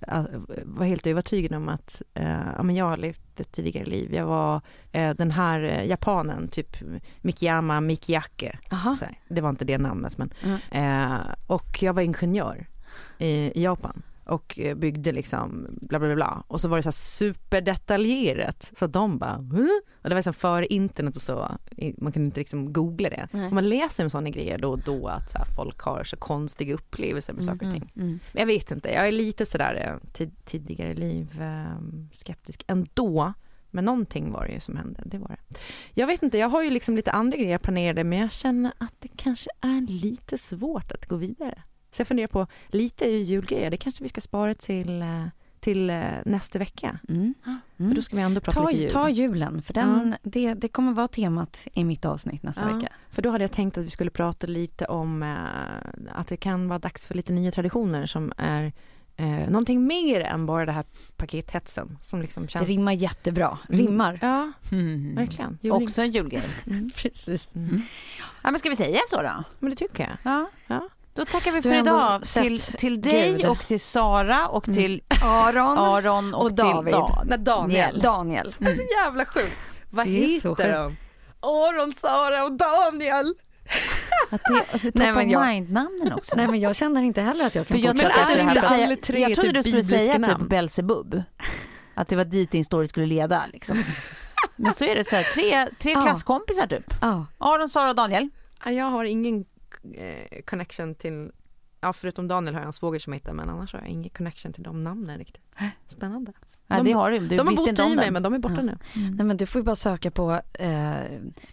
[0.00, 0.24] eh,
[0.64, 4.14] var helt övertygad om att eh, ja, men jag har levt ett tidigare liv.
[4.14, 4.60] Jag var
[4.92, 6.76] eh, den här eh, japanen, typ
[7.20, 8.58] Mikiyama Mikiyake.
[8.70, 10.32] Här, det var inte det namnet men.
[10.42, 10.58] Mm.
[10.70, 12.66] Eh, och jag var ingenjör
[13.18, 16.86] i, i Japan och eh, byggde liksom bla bla bla, och så var det så
[16.86, 19.68] här superdetaljerat så att de bara huh?
[20.02, 21.58] och det var liksom före internet och så
[21.98, 23.28] man kunde inte liksom googla det.
[23.30, 23.46] Nej.
[23.46, 26.74] Och man läser om sådana grejer då och då att så folk har så konstiga
[26.74, 27.92] upplevelser med saker och ting.
[27.96, 28.18] Mm.
[28.32, 31.78] Jag vet inte, jag är lite sådär eh, tid, tidigare liv eh,
[32.12, 33.32] skeptisk ändå.
[33.70, 35.58] Men någonting var det ju som hände, det var det.
[35.94, 38.94] Jag vet inte, jag har ju liksom lite andra grejer planerade men jag känner att
[38.98, 41.62] det kanske är lite svårt att gå vidare.
[41.94, 45.24] Så jag funderar på, lite julgrejer, det kanske vi ska spara till, eh,
[45.60, 46.98] till eh, nästa vecka.
[47.08, 47.34] Mm.
[47.76, 48.90] För då ska vi ändå prata Ta, lite jul.
[48.90, 52.76] ta julen, för den, det, det kommer vara temat i mitt avsnitt nästa Ja.
[52.76, 52.92] vecka.
[53.10, 56.68] För då hade jag tänkt att vi skulle prata lite om eh, att det kan
[56.68, 58.72] vara dags för lite nya traditioner som är
[59.16, 60.84] eh, någonting mer än bara det här
[61.16, 62.66] pakethetsen som liksom känns...
[62.66, 63.58] Det rimmar jättebra.
[63.68, 64.18] Rimmar.
[64.22, 65.14] Ja, Mm.
[65.14, 65.58] verkligen.
[65.62, 65.82] Julrim.
[65.82, 66.42] Också en julgrej.
[66.96, 67.54] Precis.
[67.54, 67.82] Mm.
[68.42, 69.44] Ja, men ska vi säga så då?
[69.58, 70.16] Men det tycker jag.
[70.32, 70.50] Ja.
[70.66, 70.88] Ja.
[71.14, 73.46] Då tackar vi för idag till, till dig Gud.
[73.46, 74.76] och till Sara och Mm.
[74.76, 76.92] till Aron Aron och, och till David.
[76.94, 77.26] Dan.
[77.28, 77.98] Nej, Daniel.
[78.00, 78.54] Daniel.
[78.58, 79.56] Det är så jävla sjukt.
[79.90, 80.96] Vad heter de?
[81.40, 83.34] Aron, Sara och Daniel.
[84.30, 86.36] Att det, alltså, top Nej, men jag- mind-namnen också.
[86.36, 88.60] Nej men jag känner inte heller att jag kan För jag fortsätta att det här.
[89.06, 90.48] säga, jag trodde typ du skulle säga typ namn.
[90.48, 91.22] Belsebub.
[91.94, 93.44] Att det var dit din story skulle leda.
[93.52, 93.84] Liksom.
[94.56, 96.02] Men så är det så här, tre, tre Ja.
[96.02, 96.94] klasskompisar typ.
[97.00, 97.26] Ja.
[97.38, 98.28] Aron, Sara och Daniel.
[98.64, 99.44] Ja, Jag har ingen
[99.92, 101.32] eh, connection till,
[101.80, 104.52] ja förutom Daniel har jag en svåger som heter men annars har jag ingen connection
[104.52, 105.42] till de namnen riktigt.
[105.86, 106.32] Spännande.
[106.68, 107.18] Ja, De- det har du.
[107.18, 108.62] Du de har bott inte i mig men de är borta Ja.
[108.62, 108.78] nu.
[108.94, 110.92] Nej men du får ju bara söka på eh,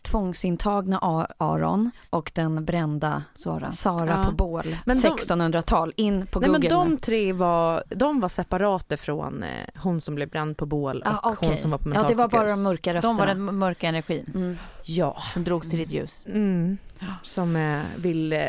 [0.02, 1.00] tvångsintagna
[1.38, 3.72] Aron och den brända Sara.
[3.72, 4.26] Sara Ja.
[4.30, 4.78] på bål.
[4.86, 5.94] Men de- 1600-tal.
[5.96, 6.98] In på Nej men Google de nu.
[6.98, 11.32] tre var, de var separata från eh, hon som blev bränd på bål och Ah,
[11.32, 11.48] okej.
[11.48, 12.64] hon som var på Ja det var bara de mentalsjukhus.
[12.64, 13.14] mörka rösterna.
[13.14, 14.58] De var den mörka energin mm.
[14.86, 15.18] Ja.
[15.34, 16.26] som drogs till ditt ljus.
[16.28, 16.78] Mm.
[17.24, 18.40] Som eh, vill eh,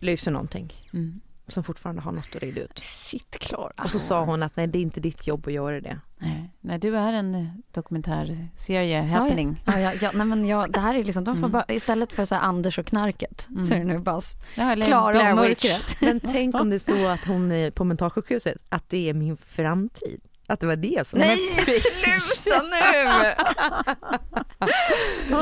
[0.00, 0.72] lösa någonting.
[0.92, 1.20] Mm.
[1.52, 2.78] Som fortfarande har något att reda ut.
[2.78, 3.72] Shit Klara.
[3.84, 5.98] Och så sa hon att nej det är inte ditt jobb att göra det.
[6.18, 6.50] Nej.
[6.60, 9.62] Nej, du är en dokumentärserie happening.
[9.66, 11.50] Ja, ja, ja, nej men jag, det här är liksom, de får Mm.
[11.50, 13.64] bara, istället för så här Anders och knarket Mm.
[13.64, 14.20] så är det nu bara
[14.54, 15.96] Ja, Klara och mörkret.
[16.00, 19.36] Men tänk om det är så att hon är på mentalsjukhuset, att det är min
[19.36, 20.20] framtid.
[20.48, 21.18] Att det var det som...
[21.18, 21.36] Nej
[22.20, 23.34] sluta nu!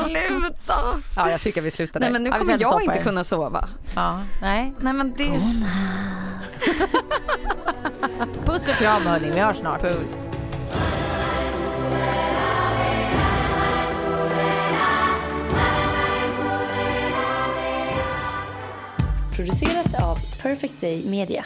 [0.07, 0.73] sluta!
[1.15, 2.07] Ja jag tycker vi slutar där.
[2.07, 3.03] Nej men nu kommer jag inte här.
[3.03, 3.69] kunna sova.
[3.95, 4.73] Ja, nej.
[4.79, 5.41] Nej men det...
[8.45, 9.81] Puss och kram hörni, vi hörs snart.
[9.81, 10.17] Puss.
[19.35, 21.45] Producerat av Perfect Day Media.